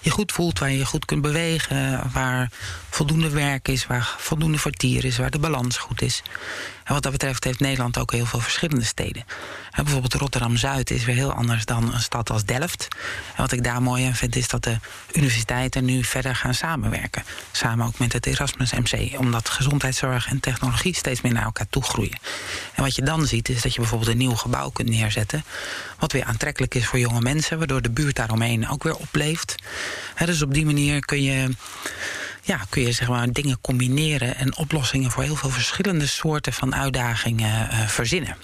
je 0.00 0.10
goed 0.10 0.32
voelt, 0.32 0.58
waar 0.58 0.70
je 0.70 0.78
je 0.78 0.86
goed 0.86 1.04
kunt 1.04 1.22
bewegen, 1.22 2.10
waar 2.12 2.50
voldoende 2.90 3.30
werk 3.30 3.68
is, 3.68 3.86
waar 3.86 4.14
voldoende 4.18 4.58
vertier 4.58 5.04
is, 5.04 5.18
waar 5.18 5.30
de 5.30 5.38
balans 5.38 5.76
goed 5.76 6.02
is. 6.02 6.22
En 6.84 6.94
wat 6.94 7.02
dat 7.02 7.12
betreft 7.12 7.44
heeft 7.44 7.60
Nederland 7.60 7.98
ook 7.98 8.12
heel 8.12 8.26
veel 8.26 8.40
verschillende 8.40 8.84
steden. 8.84 9.24
En 9.70 9.82
bijvoorbeeld 9.84 10.14
Rotterdam-Zuid 10.14 10.90
is 10.90 11.04
weer 11.04 11.14
heel 11.14 11.32
anders 11.32 11.64
dan 11.64 11.94
een 11.94 12.00
stad 12.00 12.30
als 12.30 12.44
Delft. 12.44 12.88
En 13.36 13.42
wat 13.42 13.52
ik 13.52 13.64
daar 13.64 13.82
mooi 13.82 14.06
aan 14.06 14.14
vind 14.14 14.36
is 14.36 14.48
dat 14.48 14.64
de 14.64 14.76
universiteiten 15.12 15.84
nu 15.84 16.04
verder 16.04 16.36
gaan 16.36 16.54
samenwerken. 16.54 17.22
Samen 17.52 17.86
ook 17.86 17.98
met 17.98 18.12
het 18.12 18.26
Erasmus 18.26 18.72
MC. 18.72 19.18
Omdat 19.18 19.48
gezondheidszorg 19.48 20.28
en 20.28 20.40
technologie 20.40 20.94
steeds 20.94 21.20
meer 21.20 21.32
naar 21.32 21.44
elkaar 21.44 21.68
toe 21.70 21.82
groeien. 21.82 22.18
En 22.74 22.82
wat 22.82 22.94
je 22.94 23.02
dan 23.02 23.26
ziet 23.26 23.48
is 23.48 23.62
dat 23.62 23.74
je 23.74 23.80
bijvoorbeeld 23.80 24.10
een 24.10 24.16
nieuw 24.16 24.34
gebouw 24.34 24.70
kunt 24.70 24.88
neerzetten. 24.88 25.44
Wat 25.98 26.12
weer 26.12 26.24
aantrekkelijk 26.24 26.74
is 26.74 26.86
voor 26.86 26.98
jonge 26.98 27.20
mensen. 27.20 27.58
Waardoor 27.58 27.82
de 27.82 27.90
buurt 27.90 28.16
daaromheen 28.16 28.68
ook 28.68 28.82
weer 28.82 28.96
opleeft. 28.96 29.54
dus 30.24 30.42
op 30.42 30.54
die 30.54 30.64
manier 30.64 31.04
kun 31.04 31.22
je 31.22 31.48
ja, 32.42 32.60
kun 32.68 32.82
je 32.82 32.92
zeg 32.92 33.08
maar 33.08 33.32
dingen 33.32 33.60
combineren 33.60 34.36
en 34.36 34.56
oplossingen 34.56 35.10
voor 35.10 35.22
heel 35.22 35.36
veel 35.36 35.50
verschillende 35.50 36.06
soorten 36.06 36.52
van 36.52 36.74
uitdagingen 36.74 37.68
uh, 37.70 37.88
verzinnen. 37.88 38.36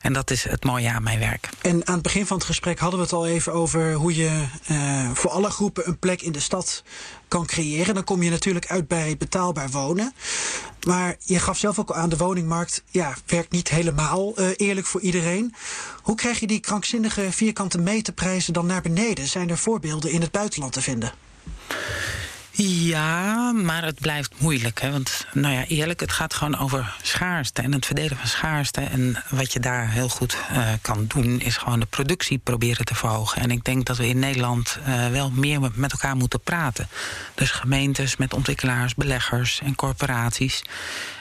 En 0.00 0.12
dat 0.12 0.30
is 0.30 0.44
het 0.44 0.64
mooie 0.64 0.90
aan 0.90 1.02
mijn 1.02 1.18
werk. 1.18 1.48
En 1.60 1.86
aan 1.86 1.94
het 1.94 2.02
begin 2.02 2.26
van 2.26 2.36
het 2.36 2.46
gesprek 2.46 2.78
hadden 2.78 2.98
we 2.98 3.04
het 3.04 3.14
al 3.14 3.26
even 3.26 3.52
over 3.52 3.92
hoe 3.92 4.16
je 4.16 4.44
uh, 4.70 5.10
voor 5.12 5.30
alle 5.30 5.50
groepen 5.50 5.88
een 5.88 5.98
plek 5.98 6.22
in 6.22 6.32
de 6.32 6.40
stad 6.40 6.82
kan 7.28 7.46
creëren. 7.46 7.94
Dan 7.94 8.04
kom 8.04 8.22
je 8.22 8.30
natuurlijk 8.30 8.66
uit 8.66 8.88
bij 8.88 9.16
betaalbaar 9.16 9.70
wonen. 9.70 10.12
Maar 10.86 11.16
je 11.18 11.38
gaf 11.38 11.58
zelf 11.58 11.78
ook 11.78 11.92
aan, 11.92 12.08
de 12.08 12.16
woningmarkt 12.16 12.82
ja, 12.90 13.14
werkt 13.26 13.52
niet 13.52 13.68
helemaal 13.68 14.40
uh, 14.40 14.48
eerlijk 14.56 14.86
voor 14.86 15.00
iedereen. 15.00 15.54
Hoe 16.02 16.16
krijg 16.16 16.40
je 16.40 16.46
die 16.46 16.60
krankzinnige 16.60 17.32
vierkante 17.32 17.78
meterprijzen 17.78 18.52
dan 18.52 18.66
naar 18.66 18.82
beneden? 18.82 19.26
Zijn 19.26 19.50
er 19.50 19.58
voorbeelden 19.58 20.10
in 20.10 20.20
het 20.20 20.30
buitenland 20.30 20.72
te 20.72 20.82
vinden? 20.82 21.12
Ja, 22.64 23.52
maar 23.52 23.84
het 23.84 24.00
blijft 24.00 24.32
moeilijk. 24.38 24.80
Hè? 24.80 24.90
Want, 24.90 25.26
nou 25.32 25.54
ja, 25.54 25.64
eerlijk, 25.64 26.00
het 26.00 26.12
gaat 26.12 26.34
gewoon 26.34 26.58
over 26.58 26.94
schaarste 27.02 27.62
en 27.62 27.72
het 27.72 27.86
verdelen 27.86 28.16
van 28.16 28.28
schaarste. 28.28 28.80
En 28.80 29.22
wat 29.30 29.52
je 29.52 29.60
daar 29.60 29.90
heel 29.90 30.08
goed 30.08 30.36
uh, 30.52 30.68
kan 30.80 31.04
doen, 31.08 31.40
is 31.40 31.56
gewoon 31.56 31.80
de 31.80 31.86
productie 31.86 32.38
proberen 32.38 32.84
te 32.84 32.94
verhogen. 32.94 33.42
En 33.42 33.50
ik 33.50 33.64
denk 33.64 33.86
dat 33.86 33.96
we 33.96 34.08
in 34.08 34.18
Nederland 34.18 34.78
uh, 34.88 35.08
wel 35.08 35.30
meer 35.30 35.60
met 35.74 35.92
elkaar 35.92 36.16
moeten 36.16 36.40
praten. 36.40 36.88
Dus 37.34 37.50
gemeentes 37.50 38.16
met 38.16 38.34
ontwikkelaars, 38.34 38.94
beleggers 38.94 39.60
en 39.64 39.74
corporaties. 39.74 40.62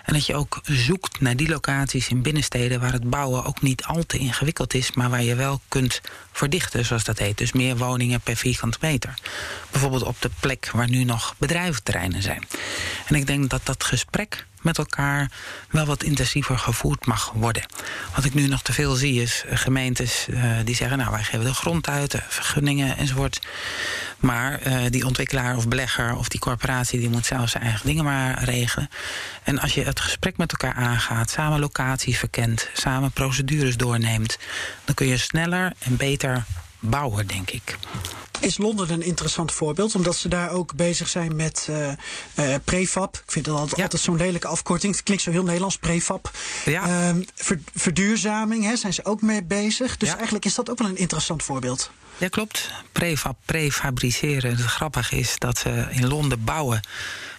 En 0.06 0.14
dat 0.14 0.26
je 0.26 0.36
ook 0.36 0.62
zoekt 0.64 1.22
naar 1.22 1.36
die 1.36 1.50
locaties 1.50 2.08
in 2.08 2.22
binnensteden 2.22 2.80
waar 2.80 2.92
het 2.92 3.10
bouwen 3.10 3.44
ook 3.44 3.62
niet 3.62 3.84
al 3.84 4.04
te 4.06 4.18
ingewikkeld 4.18 4.74
is, 4.74 4.94
maar 4.94 5.10
waar 5.10 5.24
je 5.24 5.36
wel 5.36 5.62
kunt 5.68 6.02
verdichten, 6.32 6.86
zoals 6.86 7.04
dat 7.04 7.20
heet. 7.20 7.38
Dus 7.38 7.52
meer 7.52 7.78
woningen 7.78 8.22
per 8.22 8.36
vierkante 8.36 8.78
meter. 8.82 9.14
Bijvoorbeeld 9.72 10.04
op 10.04 10.22
de 10.22 10.30
plek 10.40 10.70
waar 10.74 10.90
nu 10.90 11.04
nog 11.04 11.36
bedrijventerreinen 11.38 12.22
zijn. 12.22 12.48
En 13.06 13.16
ik 13.16 13.28
denk 13.28 13.50
dat 13.50 13.66
dat 13.66 13.84
gesprek 13.84 14.46
met 14.66 14.78
elkaar 14.78 15.32
wel 15.70 15.86
wat 15.86 16.04
intensiever 16.04 16.58
gevoerd 16.58 17.06
mag 17.06 17.32
worden. 17.36 17.66
Wat 18.16 18.26
ik 18.26 18.34
nu 18.34 18.48
nog 18.48 18.62
te 18.62 18.74
veel 18.74 18.96
zie 18.96 19.22
is 19.22 19.44
gemeentes 19.48 20.28
uh, 20.30 20.52
die 20.64 20.76
zeggen... 20.76 20.98
nou, 20.98 21.12
wij 21.12 21.24
geven 21.24 21.46
de 21.46 21.54
grond 21.54 21.88
uit, 21.88 22.16
vergunningen 22.28 22.98
enzovoort. 22.98 23.40
Maar 24.20 24.60
die 24.90 25.06
ontwikkelaar 25.06 25.56
of 25.56 25.68
belegger 25.68 26.16
of 26.16 26.28
die 26.30 26.40
corporatie... 26.40 27.00
die 27.00 27.10
moet 27.10 27.26
zelf 27.26 27.50
zijn 27.50 27.64
eigen 27.64 27.86
dingen 27.86 28.04
maar 28.04 28.44
regelen. 28.44 28.90
En 29.44 29.60
als 29.60 29.74
je 29.74 29.84
het 29.84 30.00
gesprek 30.00 30.38
met 30.38 30.52
elkaar 30.52 30.74
aangaat... 30.74 31.30
samen 31.30 31.60
locaties 31.60 32.18
verkent, 32.18 32.70
samen 32.74 33.12
procedures 33.12 33.78
doorneemt... 33.78 34.38
dan 34.86 34.96
kun 34.96 35.08
je 35.08 35.18
sneller 35.18 35.74
en 35.80 35.98
beter 35.98 36.46
bouwen, 36.90 37.28
denk 37.28 37.52
ik. 37.52 37.78
Is 38.40 38.58
Londen 38.58 38.90
een 38.90 39.02
interessant 39.02 39.52
voorbeeld, 39.52 39.96
omdat 39.96 40.16
ze 40.16 40.28
daar 40.28 40.52
ook 40.52 40.76
bezig 40.76 41.08
zijn 41.08 41.36
met 41.36 41.68
uh, 41.70 41.88
uh, 41.88 42.56
prefab. 42.64 43.16
Ik 43.16 43.32
vind 43.32 43.46
dat 43.46 43.58
altijd, 43.58 43.82
altijd 43.82 44.02
zo'n 44.02 44.18
lelijke 44.18 44.48
afkorting. 44.48 44.94
Het 44.94 45.04
klinkt 45.04 45.24
zo 45.24 45.32
heel 45.32 45.44
Nederlands, 45.44 45.78
prefab. 45.78 46.32
Ja. 46.66 47.10
Uh, 47.14 47.22
ver, 47.36 47.60
verduurzaming 47.76 48.64
hè, 48.64 48.76
zijn 48.76 48.94
ze 48.94 49.06
ook 49.06 49.22
mee 49.22 49.44
bezig. 49.44 49.98
Dus 49.98 50.10
ja. 50.10 50.16
eigenlijk 50.16 50.46
is 50.46 50.56
dat 50.56 50.70
ook 50.70 50.78
wel 50.78 50.88
een 50.88 50.98
interessant 50.98 51.44
voorbeeld. 51.44 51.92
Ja, 52.18 52.28
klopt. 52.28 52.72
Prefab, 52.92 53.38
prefabriceren. 53.46 54.56
Het 54.56 54.66
grappige 54.66 55.16
is 55.16 55.36
dat 55.38 55.58
ze 55.58 55.88
in 55.90 56.08
Londen 56.08 56.44
bouwen 56.44 56.82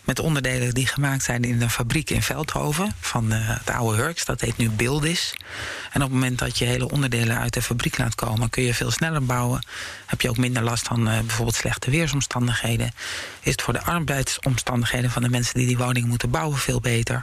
met 0.04 0.18
onderdelen 0.18 0.74
die 0.74 0.86
gemaakt 0.86 1.22
zijn 1.22 1.42
in 1.42 1.62
een 1.62 1.70
fabriek 1.70 2.10
in 2.10 2.22
Veldhoven 2.22 2.94
van 3.00 3.32
uh, 3.32 3.38
het 3.40 3.70
oude 3.70 3.96
Hurks. 4.02 4.24
Dat 4.24 4.40
heet 4.40 4.56
nu 4.56 4.70
Buildis. 4.70 5.34
En 5.92 6.02
op 6.02 6.08
het 6.08 6.12
moment 6.12 6.38
dat 6.38 6.58
je 6.58 6.64
hele 6.64 6.90
onderdelen 6.90 7.38
uit 7.38 7.54
de 7.54 7.62
fabriek 7.62 7.98
laat 7.98 8.14
komen, 8.14 8.50
kun 8.50 8.62
je 8.62 8.74
veel 8.74 8.90
sneller 8.90 9.24
bouwen. 9.24 9.66
Heb 10.06 10.20
je 10.20 10.28
ook 10.28 10.36
minder 10.36 10.62
last 10.62 10.86
van 10.86 11.08
uh, 11.08 11.18
bijvoorbeeld 11.18 11.56
slechte 11.56 11.90
weersomstandigheden. 11.90 12.92
Is 13.46 13.52
het 13.52 13.62
voor 13.62 13.72
de 13.72 13.82
arbeidsomstandigheden 13.82 15.10
van 15.10 15.22
de 15.22 15.28
mensen 15.28 15.54
die 15.54 15.66
die 15.66 15.78
woning 15.78 16.06
moeten 16.06 16.30
bouwen 16.30 16.58
veel 16.58 16.80
beter. 16.80 17.22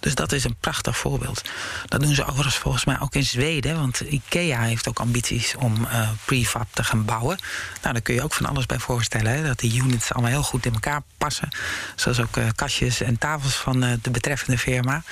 Dus 0.00 0.14
dat 0.14 0.32
is 0.32 0.44
een 0.44 0.56
prachtig 0.60 0.96
voorbeeld. 0.96 1.42
Dat 1.86 2.00
doen 2.00 2.14
ze 2.14 2.24
overigens 2.24 2.56
volgens 2.56 2.84
mij 2.84 3.00
ook 3.00 3.14
in 3.14 3.24
Zweden. 3.24 3.76
Want 3.76 4.00
IKEA 4.00 4.60
heeft 4.60 4.88
ook 4.88 4.98
ambities 4.98 5.54
om 5.58 5.74
uh, 5.80 6.08
prefab 6.24 6.66
te 6.72 6.84
gaan 6.84 7.04
bouwen. 7.04 7.38
Nou, 7.82 7.92
daar 7.92 8.02
kun 8.02 8.14
je 8.14 8.22
ook 8.22 8.34
van 8.34 8.46
alles 8.46 8.66
bij 8.66 8.78
voorstellen. 8.78 9.32
Hè, 9.32 9.42
dat 9.42 9.58
die 9.58 9.82
units 9.82 10.12
allemaal 10.12 10.30
heel 10.30 10.42
goed 10.42 10.66
in 10.66 10.72
elkaar 10.72 11.02
passen. 11.18 11.48
Zoals 11.96 12.20
ook 12.20 12.36
uh, 12.36 12.44
kastjes 12.54 13.00
en 13.00 13.18
tafels 13.18 13.54
van 13.54 13.84
uh, 13.84 13.92
de 14.02 14.10
betreffende 14.10 14.58
firma. 14.58 15.02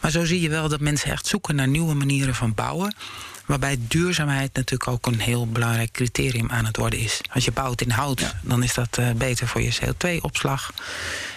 Maar 0.00 0.10
zo 0.10 0.24
zie 0.24 0.40
je 0.40 0.48
wel 0.48 0.68
dat 0.68 0.80
mensen 0.80 1.10
echt 1.10 1.26
zoeken 1.26 1.54
naar 1.56 1.68
nieuwe 1.68 1.94
manieren 1.94 2.34
van 2.34 2.54
bouwen. 2.54 2.94
Waarbij 3.46 3.78
duurzaamheid 3.80 4.54
natuurlijk 4.54 4.90
ook 4.90 5.06
een 5.06 5.20
heel 5.20 5.46
belangrijk 5.46 5.90
criterium 5.92 6.50
aan 6.50 6.64
het 6.64 6.76
worden 6.76 6.98
is. 6.98 7.20
Als 7.32 7.44
je 7.44 7.52
bouwt 7.52 7.80
in 7.80 7.90
hout, 7.90 8.34
dan 8.42 8.62
is 8.62 8.74
dat 8.74 8.98
uh, 8.98 9.10
beter 9.10 9.48
voor 9.48 9.60
je 9.60 9.76
CO2-opslag. 9.80 10.72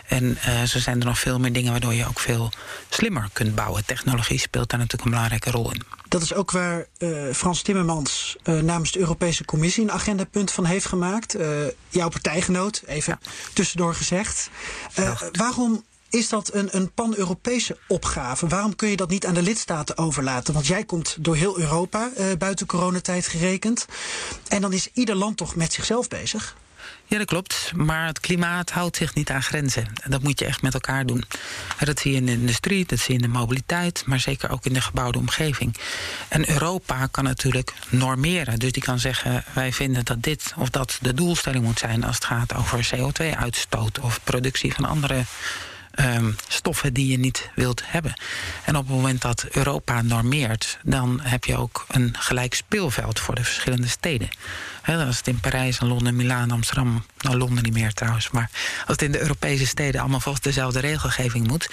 En 0.08 0.38
uh, 0.48 0.64
zo 0.64 0.80
zijn 0.80 1.00
er 1.00 1.06
nog 1.06 1.20
veel 1.20 1.40
meer 1.40 1.54
dingen 1.54 1.72
waardoor 1.72 1.94
je 1.94 2.08
ook 2.08 2.20
veel 2.20 2.52
slimmer 2.90 3.30
kunt 3.34 3.56
bouwen. 3.56 3.86
Technologie 3.86 4.40
speelt 4.40 4.70
daar 4.70 4.80
natuurlijk 4.80 5.06
een 5.06 5.12
belangrijke 5.12 5.52
rol 5.52 5.72
in. 5.72 5.82
Dat 6.08 6.22
is 6.22 6.34
ook 6.34 6.52
waar 6.52 6.86
uh, 6.98 7.34
Frans 7.34 7.62
Timmermans 7.62 8.36
uh, 8.44 8.62
namens 8.62 8.92
de 8.92 9.00
Europese 9.00 9.46
Commissie 9.46 9.84
een 9.84 9.92
agendapunt 9.92 10.52
van 10.52 10.66
heeft 10.66 10.86
gemaakt. 10.86 11.38
jouw 11.90 12.10
partijgenoot, 12.10 12.84
even 12.86 13.20
ja. 13.22 13.32
tussendoor 13.54 13.96
gezegd. 13.96 14.50
waarom 15.32 15.84
is 16.10 16.30
dat 16.30 16.54
een, 16.54 16.76
een 16.76 16.92
pan-Europese 16.92 17.78
opgave? 17.88 18.48
Waarom 18.48 18.76
kun 18.76 18.90
je 18.90 18.96
dat 18.96 19.10
niet 19.10 19.26
aan 19.26 19.34
de 19.34 19.42
lidstaten 19.42 19.98
overlaten? 19.98 20.54
Want 20.54 20.68
jij 20.68 20.84
komt 20.84 21.18
door 21.20 21.36
heel 21.36 21.60
Europa, 21.60 22.10
uh, 22.18 22.26
buiten 22.38 22.66
coronatijd 22.66 23.28
gerekend. 23.28 23.86
En 24.48 24.62
dan 24.62 24.74
is 24.74 24.90
ieder 24.94 25.16
land 25.16 25.38
toch 25.38 25.56
met 25.56 25.74
zichzelf 25.74 26.08
bezig? 26.08 26.56
Ja, 27.06 27.18
dat 27.18 27.28
klopt. 27.28 27.72
Maar 27.76 28.08
het 28.08 28.20
klimaat 28.20 28.72
houdt 28.72 28.98
zich 28.98 29.14
niet 29.14 29.30
aan 29.30 29.44
grenzen. 29.44 29.88
En 30.02 30.12
dat 30.12 30.24
moet 30.24 30.40
je 30.40 30.46
echt 30.46 30.62
met 30.62 30.74
elkaar 30.74 31.06
doen. 31.06 31.24
En 31.78 31.86
dat 31.86 32.00
zie 32.00 32.12
je 32.12 32.18
in 32.18 32.26
de 32.26 32.32
industrie, 32.32 32.86
dat 32.86 33.00
zie 33.00 33.14
je 33.16 33.22
in 33.22 33.32
de 33.32 33.38
mobiliteit, 33.38 34.04
maar 34.06 34.20
zeker 34.20 34.50
ook 34.50 34.66
in 34.66 34.74
de 34.74 34.82
gebouwde 34.82 35.20
omgeving. 35.20 35.76
En 36.28 36.50
Europa 36.50 37.08
kan 37.12 37.24
natuurlijk 37.24 37.74
normeren. 37.90 38.60
Dus 38.60 38.72
die 38.72 38.84
kan 38.84 39.00
zeggen: 39.00 39.44
wij 39.54 39.74
vinden 39.74 40.06
dat 40.06 40.24
dit 40.24 40.54
of 40.58 40.70
dat 40.70 40.98
de 41.02 41.14
doelstelling 41.14 41.64
moet 41.64 41.80
zijn 41.80 42.04
als 42.04 42.16
het 42.16 42.26
gaat 42.26 42.56
over 42.56 42.90
CO2-uitstoot 42.96 44.00
of 44.00 44.20
productie 44.24 44.74
van 44.74 44.86
andere 44.86 45.24
um, 46.00 46.36
stoffen 46.48 46.94
die 46.94 47.08
je 47.08 47.20
niet 47.20 47.50
wilt 47.56 47.82
hebben. 47.86 48.14
En 48.66 48.76
op 48.76 48.88
het 48.88 48.96
moment 48.96 49.22
dat 49.22 49.46
Europa 49.52 50.02
normeert, 50.02 50.78
dan 50.84 51.20
heb 51.22 51.46
je 51.46 51.58
ook 51.58 51.86
een 51.88 52.16
gelijk 52.18 52.54
speelveld 52.54 53.20
voor 53.20 53.36
de 53.36 53.44
verschillende 53.44 53.88
steden. 53.88 54.30
He, 54.90 55.06
als 55.06 55.18
het 55.18 55.28
in 55.28 55.40
Parijs, 55.40 55.80
Londen, 55.80 56.16
Milaan, 56.16 56.52
Amsterdam, 56.52 57.04
nou 57.18 57.38
Londen 57.38 57.64
niet 57.64 57.74
meer 57.74 57.94
trouwens, 57.94 58.30
maar 58.30 58.50
als 58.80 58.92
het 58.92 59.02
in 59.02 59.12
de 59.12 59.20
Europese 59.20 59.66
steden 59.66 60.02
allemaal 60.02 60.20
volgens 60.20 60.44
dezelfde 60.44 60.80
regelgeving 60.80 61.48
moet, 61.48 61.70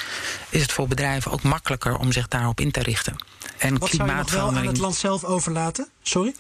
is 0.49 0.63
het 0.63 0.73
voor 0.73 0.89
bedrijven 0.89 1.33
ook 1.33 1.43
makkelijker 1.43 1.97
om 1.97 2.13
zich 2.13 2.29
daarop 2.29 2.61
in 2.61 2.71
te 2.71 2.83
richten. 2.83 3.17
En 3.59 3.79
Wat 3.79 3.91
zou 3.91 4.09
je 4.09 4.15
nog 4.15 4.31
wel 4.31 4.57
aan 4.57 4.67
het 4.67 4.79
land 4.79 4.95
zelf 4.95 5.25
overlaten? 5.25 5.89
Sorry? 6.03 6.35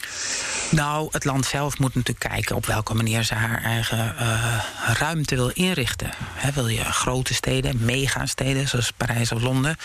Nou, 0.71 1.09
het 1.11 1.25
land 1.25 1.47
zelf 1.47 1.79
moet 1.79 1.95
natuurlijk 1.95 2.33
kijken 2.33 2.57
op 2.57 2.67
welke 2.67 2.95
manier 2.95 3.23
ze 3.23 3.35
haar 3.35 3.62
eigen 3.62 4.15
uh, 4.21 4.61
ruimte 4.99 5.35
wil 5.35 5.49
inrichten. 5.49 6.11
wil 6.55 6.69
je 6.69 6.85
grote 6.85 7.35
steden, 7.35 7.85
megasteden 7.85 8.69
zoals 8.69 8.91
Parijs 8.91 9.33
of 9.33 9.43
Londen? 9.43 9.77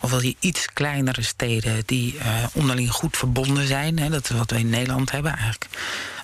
Of 0.00 0.10
wil 0.10 0.22
je 0.22 0.36
iets 0.40 0.66
kleinere 0.72 1.22
steden 1.22 1.82
die 1.86 2.14
uh, 2.14 2.22
onderling 2.52 2.90
goed 2.90 3.16
verbonden 3.16 3.66
zijn? 3.66 3.96
Dat 4.10 4.30
is 4.30 4.36
wat 4.36 4.50
we 4.50 4.58
in 4.58 4.70
Nederland 4.70 5.10
hebben 5.10 5.32
eigenlijk. 5.32 5.68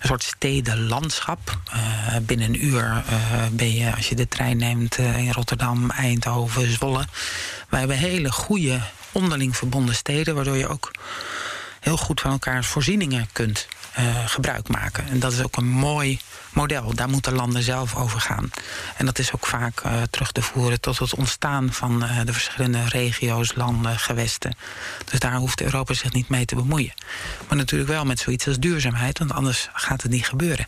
Een 0.04 0.10
soort 0.10 0.22
stedenlandschap. 0.22 1.58
Uh, 1.74 2.16
binnen 2.22 2.48
een 2.48 2.64
uur 2.64 3.04
ben 3.50 3.74
je, 3.74 3.94
als 3.94 4.08
je 4.08 4.14
de 4.14 4.28
trein 4.28 4.56
neemt, 4.56 4.98
in 4.98 5.32
Rotterdam, 5.32 5.90
Eindhoven, 5.90 6.72
Zwolle. 6.72 7.04
Wij 7.68 7.78
hebben 7.78 7.96
hele 7.96 8.32
goede 8.32 8.80
onderling 9.12 9.56
verbonden 9.56 9.94
steden, 9.94 10.34
waardoor 10.34 10.56
je 10.56 10.68
ook 10.68 10.90
heel 11.80 11.96
goed 11.96 12.20
van 12.20 12.30
elkaars 12.30 12.66
voorzieningen 12.66 13.28
kunt 13.32 13.68
gebruik 14.26 14.68
maken. 14.68 15.08
En 15.08 15.18
dat 15.18 15.32
is 15.32 15.42
ook 15.42 15.56
een 15.56 15.68
mooi 15.68 16.20
model. 16.54 16.94
Daar 16.94 17.08
moeten 17.08 17.34
landen 17.34 17.62
zelf 17.62 17.96
over 17.96 18.20
gaan. 18.20 18.50
En 18.96 19.06
dat 19.06 19.18
is 19.18 19.32
ook 19.32 19.46
vaak 19.46 19.84
uh, 19.84 20.02
terug 20.10 20.32
te 20.32 20.42
voeren 20.42 20.80
tot 20.80 20.98
het 20.98 21.14
ontstaan 21.14 21.72
van 21.72 22.04
uh, 22.04 22.20
de 22.24 22.32
verschillende 22.32 22.88
regio's, 22.88 23.54
landen, 23.54 23.98
gewesten. 23.98 24.56
Dus 25.10 25.18
daar 25.18 25.34
hoeft 25.34 25.62
Europa 25.62 25.94
zich 25.94 26.12
niet 26.12 26.28
mee 26.28 26.44
te 26.44 26.54
bemoeien. 26.54 26.92
Maar 27.48 27.56
natuurlijk 27.56 27.90
wel 27.90 28.04
met 28.04 28.18
zoiets 28.18 28.46
als 28.46 28.58
duurzaamheid, 28.58 29.18
want 29.18 29.32
anders 29.32 29.68
gaat 29.72 30.02
het 30.02 30.10
niet 30.10 30.26
gebeuren. 30.26 30.66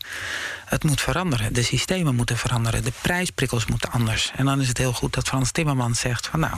Het 0.65 0.85
moet 0.85 1.01
veranderen. 1.01 1.53
De 1.53 1.63
systemen 1.63 2.15
moeten 2.15 2.37
veranderen. 2.37 2.85
De 2.85 2.93
prijsprikkels 3.01 3.67
moeten 3.67 3.91
anders. 3.91 4.33
En 4.37 4.45
dan 4.45 4.61
is 4.61 4.69
het 4.69 4.79
heel 4.79 4.93
goed 4.93 5.15
dat 5.15 5.29
Frans 5.29 5.51
Timmermans 5.51 6.01
zegt 6.01 6.27
van 6.27 6.41
nou, 6.41 6.55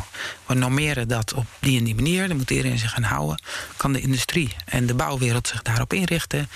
we 0.47 0.55
normeren 0.55 1.09
dat 1.09 1.33
op 1.33 1.47
die 1.59 1.79
en 1.79 1.85
die 1.85 1.95
manier. 1.95 2.29
Dan 2.29 2.37
moet 2.37 2.51
iedereen 2.51 2.79
zich 2.79 2.95
aan 2.95 3.03
houden. 3.03 3.43
Kan 3.77 3.93
de 3.93 4.01
industrie 4.01 4.57
en 4.64 4.87
de 4.87 4.95
bouwwereld 4.95 5.49
zich 5.49 5.62
daarop 5.62 5.93
inrichten. 5.93 6.49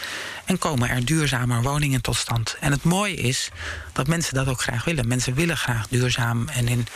En 0.45 0.59
komen 0.59 0.89
er 0.89 1.05
duurzamer 1.05 1.63
woningen 1.63 2.03
tot 2.03 2.17
stand. 2.17 2.57
En 2.63 2.73
het 2.73 2.85
mooie 2.85 3.15
is 3.15 3.51
dat 3.93 4.07
mensen 4.07 4.35
dat 4.35 4.49
ook 4.49 4.61
graag 4.61 4.85
willen. 4.85 5.09
Mensen 5.09 5.35
willen 5.35 5.57
graag 5.57 5.89
duurzaam 5.89 6.49
en 6.49 6.69
in 6.69 6.87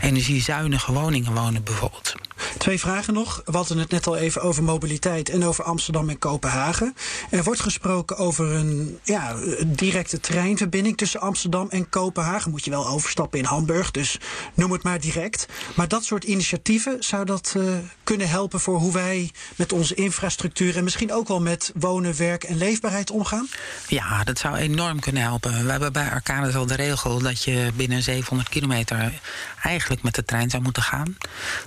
energiezuinige 0.00 0.92
woningen 0.92 1.34
wonen 1.34 1.62
bijvoorbeeld. 1.62 2.14
Twee 2.58 2.78
vragen 2.78 3.14
nog. 3.14 3.42
We 3.44 3.56
hadden 3.56 3.78
het 3.78 3.90
net 3.90 4.06
al 4.06 4.16
even 4.16 4.42
over 4.42 4.62
mobiliteit 4.62 5.28
en 5.28 5.44
over 5.44 5.64
Amsterdam 5.64 6.08
en 6.08 6.18
Kopenhagen. 6.18 6.94
Er 7.30 7.42
wordt 7.42 7.60
gesproken 7.60 8.16
over 8.16 8.46
een 8.46 8.98
ja, 9.02 9.36
directe 9.66 10.20
treinverbinding 10.20 10.96
tussen 10.96 11.20
Amsterdam 11.20 11.68
en 11.70 11.88
Kopenhagen. 11.88 12.50
Moet 12.50 12.64
je 12.64 12.70
wel 12.70 12.88
overstappen 12.88 13.38
in 13.38 13.44
Hamburg, 13.44 13.90
dus 13.90 14.18
noem 14.54 14.72
het 14.72 14.82
maar 14.82 15.00
direct. 15.00 15.46
Maar 15.76 15.88
dat 15.88 16.04
soort 16.04 16.24
initiatieven, 16.24 16.96
zou 17.02 17.24
dat 17.24 17.54
uh, 17.56 17.76
kunnen 18.04 18.28
helpen 18.28 18.60
voor 18.60 18.78
hoe 18.78 18.92
wij 18.92 19.30
met 19.56 19.72
onze 19.72 19.94
infrastructuur 19.94 20.76
en 20.76 20.84
misschien 20.84 21.12
ook 21.12 21.28
wel 21.28 21.40
met 21.40 21.72
wonen, 21.74 22.16
werk 22.16 22.44
en 22.44 22.56
leefbaarheid 22.56 23.10
omgaan? 23.10 23.48
Ja, 23.88 24.24
dat 24.24 24.38
zou 24.38 24.56
enorm 24.56 25.00
kunnen 25.00 25.22
helpen. 25.22 25.64
We 25.64 25.70
hebben 25.70 25.92
bij 25.92 26.10
Arcades 26.10 26.54
al 26.54 26.66
de 26.66 26.74
regel 26.74 27.18
dat 27.18 27.44
je 27.44 27.70
binnen 27.76 28.02
700 28.02 28.48
kilometer 28.48 29.20
eigenlijk 29.62 30.02
met 30.02 30.14
de 30.14 30.24
trein 30.24 30.50
zou 30.50 30.62
moeten 30.62 30.82
gaan. 30.82 31.16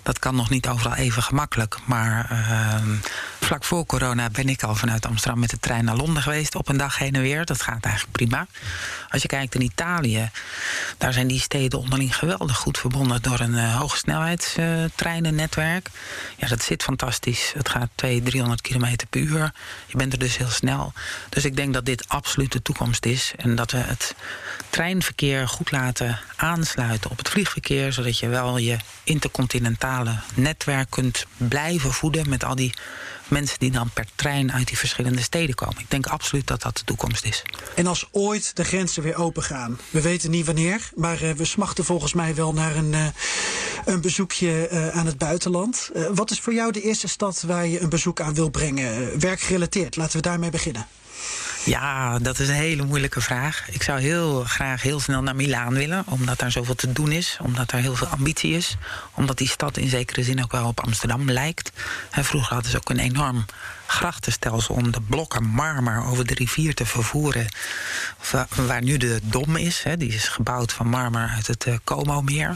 Dat 0.04 0.20
kan 0.20 0.36
nog 0.36 0.50
niet 0.50 0.61
overal 0.68 0.96
even 0.96 1.24
gemakkelijk. 1.24 1.78
Maar 1.86 2.30
uh, 2.32 3.41
vlak 3.46 3.64
voor 3.64 3.86
corona 3.86 4.30
ben 4.30 4.50
ik 4.50 4.64
al 4.64 4.76
vanuit 4.76 5.06
Amsterdam 5.06 5.40
met 5.40 5.50
de 5.50 5.60
trein 5.60 5.86
naar 5.86 5.96
Londen 5.96 6.24
geweest. 6.24 6.56
Op 6.56 6.70
een 6.70 6.78
dag 6.78 6.98
heen 6.98 7.14
en 7.14 7.22
weer. 7.22 7.46
Dat 7.46 7.62
gaat 7.62 7.84
eigenlijk 7.84 8.16
prima. 8.16 8.48
Als 9.10 9.22
je 9.22 9.28
kijkt 9.28 9.56
in 9.56 9.62
Italië, 9.62 10.30
daar 10.98 11.14
zijn 11.14 11.28
die 11.28 11.40
steden 11.40 11.80
onderling 11.80 12.16
geweldig 12.16 12.58
goed 12.58 12.78
verbonden 12.78 13.22
door 13.22 13.40
een 13.40 13.54
uh, 13.54 13.82
ja, 16.38 16.48
dat 16.48 16.64
zit 16.64 16.84
fantastisch. 16.84 17.52
Het 17.54 17.70
gaat 17.70 17.90
200, 17.96 18.32
300 18.32 18.62
kilometer 18.62 19.08
per 19.08 19.22
uur. 19.22 19.52
Je 19.86 19.98
bent 19.98 20.14
er 20.14 20.20
dus 20.20 20.38
heel 20.38 20.50
snel. 20.50 20.94
Dus 21.30 21.46
ik 21.46 21.56
denk 21.56 21.74
dat 21.74 21.86
dit 21.86 22.10
absoluut 22.10 22.52
de 22.52 22.62
toekomst 22.62 23.06
is. 23.06 23.34
En 23.38 23.56
dat 23.56 23.72
we 23.72 23.78
het 23.78 24.16
treinverkeer 24.70 25.48
goed 25.48 25.72
laten 25.72 26.20
aansluiten 26.36 27.10
op 27.10 27.18
het 27.18 27.30
vliegverkeer, 27.30 27.94
zodat 27.94 28.20
je 28.20 28.28
wel 28.28 28.58
je 28.58 28.78
intercontinentale 29.04 30.16
netwerk 30.34 30.90
kunt 30.90 31.26
blijven 31.38 31.94
voeden 31.94 32.30
met 32.30 32.44
al 32.44 32.56
die 32.56 32.74
mensen 33.32 33.60
die 33.60 33.72
dan 33.72 33.90
per 33.94 34.06
trein 34.16 34.52
uit 34.52 34.68
die 34.68 34.78
verschillende 34.78 35.22
steden 35.22 35.56
komen. 35.56 35.80
Ik 35.80 35.90
denk 35.90 36.06
absoluut 36.06 36.48
dat 36.48 36.62
dat 36.62 36.78
de 36.78 36.84
toekomst 36.84 37.26
is. 37.26 37.44
En 37.76 37.88
als 37.88 38.08
ooit 38.12 38.56
de 38.56 38.64
grenzen 38.64 39.04
weer 39.04 39.16
open 39.16 39.44
gaan, 39.44 39.80
we 39.90 40.02
weten 40.02 40.32
niet 40.32 40.46
wanneer, 40.46 40.90
maar 40.96 41.24
uh, 41.24 41.32
we 41.32 41.46
smachten 41.46 41.86
volgens 41.86 42.14
mij 42.14 42.36
wel 42.36 42.54
naar 42.54 42.76
een, 42.76 42.94
uh, 42.94 43.06
een 43.86 44.02
bezoekje 44.02 44.70
uh, 44.72 44.88
aan 44.88 45.06
het 45.06 45.18
buitenland. 45.18 45.90
wat 46.14 46.32
is 46.32 46.40
voor 46.40 46.54
jou 46.54 46.72
de 46.72 46.82
eerste 46.82 47.08
stad 47.08 47.44
waar 47.48 47.68
je 47.68 47.82
een 47.82 47.90
bezoek 47.90 48.22
aan 48.22 48.34
wil 48.34 48.50
brengen, 48.50 49.20
werkgerelateerd? 49.20 49.96
Laten 49.96 50.16
we 50.16 50.22
daarmee 50.22 50.50
beginnen. 50.50 50.88
Ja, 51.66 52.20
dat 52.20 52.40
is 52.40 52.48
een 52.48 52.56
hele 52.56 52.86
moeilijke 52.86 53.22
vraag. 53.22 53.64
Ik 53.70 53.84
zou 53.84 54.00
heel 54.00 54.44
graag 54.44 54.82
heel 54.82 55.00
snel 55.00 55.22
naar 55.22 55.36
Milaan 55.36 55.74
willen, 55.74 56.04
omdat 56.08 56.40
daar 56.40 56.52
zoveel 56.52 56.76
te 56.76 56.92
doen 56.92 57.12
is, 57.12 57.38
omdat 57.42 57.70
daar 57.70 57.82
heel 57.82 57.96
veel 57.96 58.08
ambitie 58.08 58.54
is, 58.54 58.78
omdat 59.14 59.38
die 59.38 59.48
stad 59.48 59.78
in 59.78 59.90
zekere 59.90 60.24
zin 60.24 60.44
ook 60.44 60.52
wel 60.52 60.68
op 60.68 60.80
Amsterdam 60.80 61.32
lijkt. 61.32 61.72
En 62.12 62.26
vroeger 62.26 62.54
hadden 62.54 62.72
ze 62.72 62.78
ook 62.78 62.90
een 62.90 63.00
enorm 63.00 63.46
grachtenstelsel 63.92 64.76
om 64.76 64.92
de 64.92 65.02
blokken 65.02 65.44
marmer 65.44 66.06
over 66.06 66.26
de 66.26 66.34
rivier 66.34 66.74
te 66.74 66.86
vervoeren. 66.86 67.48
Waar 68.56 68.84
nu 68.84 68.98
de 68.98 69.20
Dom 69.24 69.56
is, 69.56 69.84
hè, 69.84 69.98
die 69.98 70.14
is 70.14 70.28
gebouwd 70.28 70.74
van 70.74 70.88
marmer 70.88 71.32
uit 71.36 71.48
het 71.48 71.68
Como-meer. 71.84 72.56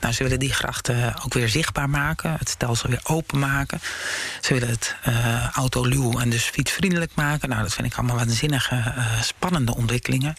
Nou, 0.00 0.14
ze 0.14 0.22
willen 0.22 0.38
die 0.38 0.52
grachten 0.52 1.14
ook 1.24 1.34
weer 1.34 1.48
zichtbaar 1.48 1.90
maken, 1.90 2.36
het 2.38 2.48
stelsel 2.48 2.88
weer 2.88 3.00
openmaken. 3.02 3.80
Ze 4.40 4.52
willen 4.52 4.68
het 4.68 4.96
uh, 5.08 5.48
autoluw 5.48 6.18
en 6.18 6.30
dus 6.30 6.44
fietsvriendelijk 6.44 7.12
maken. 7.14 7.48
Nou, 7.48 7.62
dat 7.62 7.74
vind 7.74 7.86
ik 7.86 7.94
allemaal 7.94 8.16
waanzinnige, 8.16 8.94
spannende 9.20 9.74
ontwikkelingen. 9.74 10.34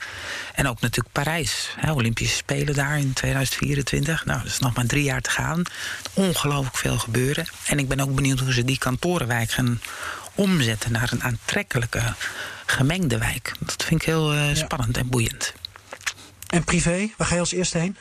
En 0.54 0.68
ook 0.68 0.82
natuurlijk 0.82 1.14
Parijs, 1.14 1.74
hè, 1.76 1.92
Olympische 1.92 2.36
Spelen 2.36 2.74
daar 2.74 3.00
in 3.00 3.14
2024. 3.14 4.26
Nou, 4.26 4.40
dat 4.40 4.52
is 4.52 4.60
nog 4.60 4.76
maar 4.76 4.86
drie 4.86 5.04
jaar 5.04 5.22
te 5.22 5.30
gaan. 5.30 5.62
Ongelooflijk 6.14 6.78
veel 6.78 6.98
gebeuren. 6.98 7.48
En 7.66 7.80
ik 7.80 7.88
ben 7.88 8.00
ook 8.00 8.16
benieuwd 8.16 8.40
hoe 8.40 8.54
ze 8.54 8.66
die 8.66 8.78
kantorenwijk 8.78 9.52
gaan 9.52 9.80
omzetten 10.36 10.92
naar 10.92 11.12
een 11.12 11.24
aantrekkelijke 11.24 12.14
gemengde 12.66 13.18
wijk. 13.18 13.52
Dat 13.60 13.84
vind 13.84 14.02
ik 14.02 14.08
heel 14.08 14.36
uh, 14.36 14.56
spannend 14.56 14.98
en 14.98 15.10
boeiend. 15.10 15.54
En 16.48 16.64
privé, 16.64 17.10
waar 17.18 17.28
ga 17.28 17.34
je 17.34 17.40
als 17.40 17.54
eerste 17.54 17.78
heen? 17.78 17.98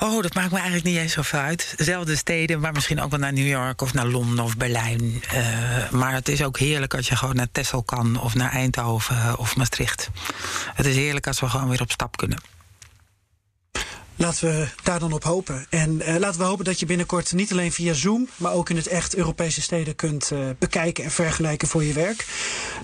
Oh, 0.00 0.22
dat 0.22 0.34
maakt 0.34 0.50
me 0.50 0.56
eigenlijk 0.56 0.86
niet 0.86 0.96
eens 0.96 1.12
zoveel 1.12 1.38
uit. 1.38 1.74
Dezelfde 1.76 2.16
steden, 2.16 2.60
maar 2.60 2.72
misschien 2.72 3.00
ook 3.00 3.10
wel 3.10 3.18
naar 3.18 3.32
New 3.32 3.48
York 3.48 3.80
of 3.80 3.94
naar 3.94 4.06
Londen 4.06 4.44
of 4.44 4.56
Berlijn. 4.56 5.22
Uh, 5.34 5.90
maar 5.90 6.12
het 6.12 6.28
is 6.28 6.42
ook 6.42 6.58
heerlijk 6.58 6.94
als 6.94 7.08
je 7.08 7.16
gewoon 7.16 7.36
naar 7.36 7.48
Texel 7.52 7.82
kan 7.82 8.20
of 8.20 8.34
naar 8.34 8.50
Eindhoven 8.50 9.38
of 9.38 9.56
Maastricht. 9.56 10.10
Het 10.74 10.86
is 10.86 10.96
heerlijk 10.96 11.26
als 11.26 11.40
we 11.40 11.48
gewoon 11.48 11.68
weer 11.68 11.80
op 11.80 11.90
stap 11.90 12.16
kunnen. 12.16 12.38
Laten 14.18 14.48
we 14.48 14.68
daar 14.82 14.98
dan 14.98 15.12
op 15.12 15.24
hopen. 15.24 15.66
En 15.70 16.00
uh, 16.00 16.16
laten 16.16 16.40
we 16.40 16.46
hopen 16.46 16.64
dat 16.64 16.80
je 16.80 16.86
binnenkort 16.86 17.32
niet 17.32 17.52
alleen 17.52 17.72
via 17.72 17.92
Zoom, 17.92 18.28
maar 18.36 18.52
ook 18.52 18.70
in 18.70 18.76
het 18.76 18.86
echt 18.86 19.16
Europese 19.16 19.62
steden 19.62 19.94
kunt 19.94 20.30
uh, 20.32 20.38
bekijken 20.58 21.04
en 21.04 21.10
vergelijken 21.10 21.68
voor 21.68 21.84
je 21.84 21.92
werk. 21.92 22.26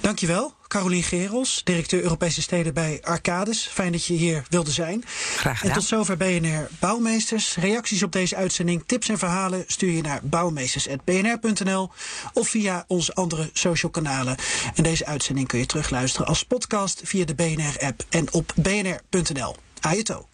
Dankjewel, 0.01 0.55
Carolien 0.69 1.03
Gerels, 1.03 1.61
directeur 1.65 2.03
Europese 2.03 2.43
steden 2.43 2.75
bij 2.75 2.99
Arcades. 3.03 3.69
Fijn 3.73 3.93
dat 3.93 4.05
je 4.05 4.15
hier 4.15 4.45
wilde 4.49 4.71
zijn. 4.71 5.05
Graag 5.37 5.59
gedaan. 5.59 5.75
En 5.75 5.79
tot 5.79 5.89
zover 5.89 6.17
BNR 6.17 6.69
Bouwmeesters. 6.79 7.57
Reacties 7.57 8.03
op 8.03 8.13
deze 8.13 8.37
uitzending, 8.37 8.83
tips 8.87 9.09
en 9.09 9.19
verhalen 9.19 9.65
stuur 9.67 9.93
je 9.93 10.03
naar 10.03 10.21
bouwmeesters.bnr.nl 10.23 11.91
of 12.33 12.49
via 12.49 12.85
onze 12.87 13.15
andere 13.15 13.51
social 13.53 13.91
kanalen. 13.91 14.37
En 14.75 14.83
deze 14.83 15.07
uitzending 15.07 15.49
kun 15.49 15.59
je 15.59 15.67
terugluisteren 15.67 16.27
als 16.27 16.45
podcast 16.45 17.01
via 17.05 17.25
de 17.25 17.35
BNR-app 17.35 18.05
en 18.09 18.33
op 18.33 18.53
bnr.nl. 18.57 19.57
Ajeto. 19.81 20.34